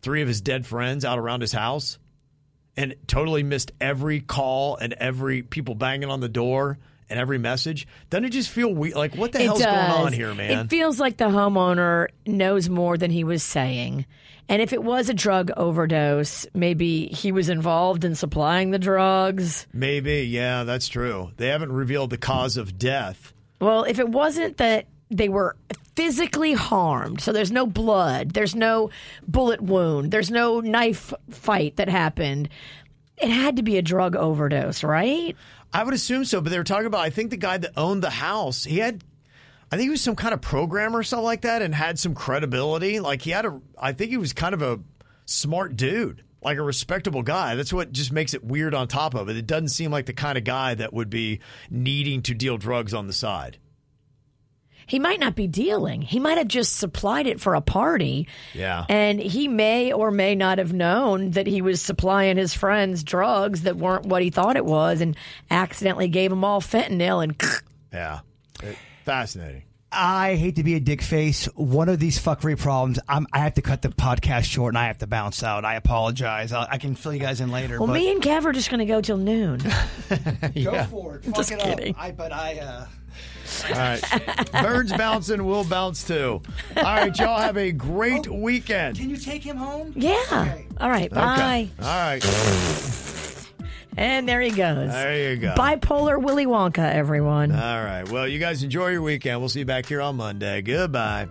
three 0.02 0.22
of 0.22 0.28
his 0.28 0.40
dead 0.40 0.66
friends 0.66 1.04
out 1.04 1.18
around 1.18 1.40
his 1.40 1.52
house 1.52 1.98
and 2.76 2.94
totally 3.06 3.42
missed 3.42 3.72
every 3.80 4.20
call 4.20 4.76
and 4.76 4.92
every 4.94 5.42
people 5.42 5.74
banging 5.74 6.10
on 6.10 6.20
the 6.20 6.28
door 6.28 6.78
and 7.10 7.18
every 7.18 7.38
message. 7.38 7.86
Doesn't 8.10 8.26
it 8.26 8.30
just 8.30 8.50
feel? 8.50 8.74
Like, 8.74 9.14
what 9.14 9.32
the 9.32 9.40
It 9.40 9.46
hell's 9.46 9.64
going 9.64 9.76
on 9.76 10.12
here, 10.12 10.34
man? 10.34 10.66
It 10.66 10.70
feels 10.70 11.00
like 11.00 11.16
the 11.16 11.26
homeowner 11.26 12.08
knows 12.26 12.68
more 12.68 12.96
than 12.96 13.10
he 13.10 13.24
was 13.24 13.42
saying. 13.42 14.06
And 14.50 14.62
if 14.62 14.72
it 14.72 14.82
was 14.82 15.10
a 15.10 15.14
drug 15.14 15.50
overdose, 15.56 16.46
maybe 16.54 17.06
he 17.08 17.32
was 17.32 17.50
involved 17.50 18.04
in 18.04 18.14
supplying 18.14 18.70
the 18.70 18.78
drugs. 18.78 19.66
Maybe. 19.74 20.22
Yeah, 20.22 20.64
that's 20.64 20.88
true. 20.88 21.32
They 21.36 21.48
haven't 21.48 21.72
revealed 21.72 22.10
the 22.10 22.18
cause 22.18 22.56
of 22.56 22.78
death. 22.78 23.34
Well, 23.60 23.84
if 23.84 23.98
it 23.98 24.08
wasn't 24.08 24.56
that 24.56 24.86
they 25.10 25.28
were 25.28 25.54
physically 25.96 26.54
harmed, 26.54 27.20
so 27.20 27.32
there's 27.32 27.50
no 27.52 27.66
blood, 27.66 28.30
there's 28.30 28.54
no 28.54 28.88
bullet 29.26 29.60
wound, 29.60 30.12
there's 30.12 30.30
no 30.30 30.60
knife 30.60 31.12
fight 31.30 31.76
that 31.76 31.88
happened, 31.88 32.48
it 33.20 33.28
had 33.28 33.56
to 33.56 33.62
be 33.62 33.78
a 33.78 33.82
drug 33.82 34.14
overdose, 34.14 34.84
right? 34.84 35.36
I 35.72 35.82
would 35.82 35.94
assume 35.94 36.24
so, 36.24 36.40
but 36.40 36.50
they 36.50 36.58
were 36.58 36.64
talking 36.64 36.86
about. 36.86 37.00
I 37.00 37.10
think 37.10 37.30
the 37.30 37.36
guy 37.36 37.58
that 37.58 37.72
owned 37.76 38.02
the 38.02 38.10
house, 38.10 38.64
he 38.64 38.78
had, 38.78 39.04
I 39.70 39.76
think 39.76 39.86
he 39.86 39.90
was 39.90 40.00
some 40.00 40.16
kind 40.16 40.32
of 40.32 40.40
programmer 40.40 40.98
or 40.98 41.02
something 41.02 41.24
like 41.24 41.42
that, 41.42 41.62
and 41.62 41.74
had 41.74 41.98
some 41.98 42.14
credibility. 42.14 43.00
Like 43.00 43.22
he 43.22 43.30
had 43.30 43.44
a, 43.44 43.60
I 43.78 43.92
think 43.92 44.10
he 44.10 44.16
was 44.16 44.32
kind 44.32 44.54
of 44.54 44.62
a 44.62 44.80
smart 45.26 45.76
dude, 45.76 46.24
like 46.42 46.58
a 46.58 46.62
respectable 46.62 47.22
guy. 47.22 47.54
That's 47.54 47.72
what 47.72 47.92
just 47.92 48.12
makes 48.12 48.32
it 48.32 48.42
weird. 48.42 48.74
On 48.74 48.88
top 48.88 49.14
of 49.14 49.28
it, 49.28 49.36
it 49.36 49.46
doesn't 49.46 49.68
seem 49.68 49.90
like 49.90 50.06
the 50.06 50.14
kind 50.14 50.38
of 50.38 50.44
guy 50.44 50.74
that 50.74 50.92
would 50.94 51.10
be 51.10 51.40
needing 51.70 52.22
to 52.22 52.34
deal 52.34 52.56
drugs 52.56 52.94
on 52.94 53.06
the 53.06 53.12
side. 53.12 53.58
He 54.88 54.98
might 54.98 55.20
not 55.20 55.34
be 55.34 55.46
dealing. 55.46 56.00
He 56.02 56.18
might 56.18 56.38
have 56.38 56.48
just 56.48 56.76
supplied 56.76 57.26
it 57.26 57.40
for 57.40 57.54
a 57.54 57.60
party. 57.60 58.26
Yeah. 58.54 58.86
And 58.88 59.20
he 59.20 59.46
may 59.46 59.92
or 59.92 60.10
may 60.10 60.34
not 60.34 60.58
have 60.58 60.72
known 60.72 61.32
that 61.32 61.46
he 61.46 61.60
was 61.62 61.82
supplying 61.82 62.38
his 62.38 62.54
friends 62.54 63.04
drugs 63.04 63.62
that 63.62 63.76
weren't 63.76 64.06
what 64.06 64.22
he 64.22 64.30
thought 64.30 64.56
it 64.56 64.64
was 64.64 65.00
and 65.00 65.14
accidentally 65.50 66.08
gave 66.08 66.30
them 66.30 66.42
all 66.42 66.60
fentanyl 66.60 67.22
and 67.22 67.40
Yeah, 67.92 68.20
It- 68.62 68.76
fascinating. 69.04 69.64
I 69.90 70.34
hate 70.34 70.56
to 70.56 70.62
be 70.62 70.74
a 70.74 70.80
dick 70.80 71.00
face. 71.00 71.46
One 71.54 71.88
of 71.88 71.98
these 71.98 72.18
fuckery 72.18 72.58
problems, 72.58 72.98
I'm, 73.08 73.26
I 73.32 73.38
have 73.38 73.54
to 73.54 73.62
cut 73.62 73.80
the 73.80 73.88
podcast 73.88 74.44
short 74.44 74.72
and 74.74 74.78
I 74.78 74.88
have 74.88 74.98
to 74.98 75.06
bounce 75.06 75.42
out. 75.42 75.64
I 75.64 75.76
apologize. 75.76 76.52
i 76.52 76.66
I 76.72 76.76
can 76.76 76.94
fill 76.94 77.14
you 77.14 77.20
guys 77.20 77.40
in 77.40 77.50
later. 77.50 77.78
Well, 77.78 77.86
but 77.86 77.94
me 77.94 78.10
and 78.12 78.22
Kev 78.22 78.44
are 78.44 78.52
just 78.52 78.68
going 78.68 78.80
to 78.80 78.84
go 78.84 79.00
till 79.00 79.16
noon. 79.16 79.58
go 80.62 80.84
for 80.84 81.16
it. 81.16 81.24
Fuck 81.24 81.36
Just 81.36 81.52
it 81.52 81.58
kidding. 81.60 81.94
Up. 81.94 82.02
I, 82.02 82.10
but 82.12 82.32
I. 82.32 82.58
Uh, 82.58 82.86
All 83.64 83.72
right, 83.72 84.52
birds 84.52 84.92
bouncing, 84.92 85.44
we'll 85.44 85.64
bounce 85.64 86.06
too. 86.06 86.42
All 86.76 86.82
right, 86.82 87.16
y'all 87.18 87.40
have 87.40 87.56
a 87.56 87.72
great 87.72 88.28
oh, 88.28 88.34
weekend. 88.34 88.98
can 88.98 89.10
you 89.10 89.16
take 89.16 89.42
him 89.42 89.56
home? 89.56 89.92
Yeah. 89.96 90.22
Okay. 90.30 90.66
All 90.80 90.90
right. 90.90 91.10
Okay. 91.10 91.14
Bye. 91.14 91.68
All 91.80 91.86
right. 91.86 92.24
And 93.96 94.28
there 94.28 94.40
he 94.40 94.50
goes. 94.50 94.92
There 94.92 95.32
you 95.32 95.36
go. 95.38 95.54
Bipolar 95.56 96.22
Willy 96.22 96.46
Wonka, 96.46 96.94
everyone. 96.94 97.50
All 97.50 97.82
right. 97.82 98.08
Well, 98.08 98.28
you 98.28 98.38
guys 98.38 98.62
enjoy 98.62 98.90
your 98.90 99.02
weekend. 99.02 99.40
We'll 99.40 99.48
see 99.48 99.58
you 99.58 99.64
back 99.64 99.86
here 99.86 100.00
on 100.00 100.14
Monday. 100.14 100.62
Goodbye. 100.62 101.26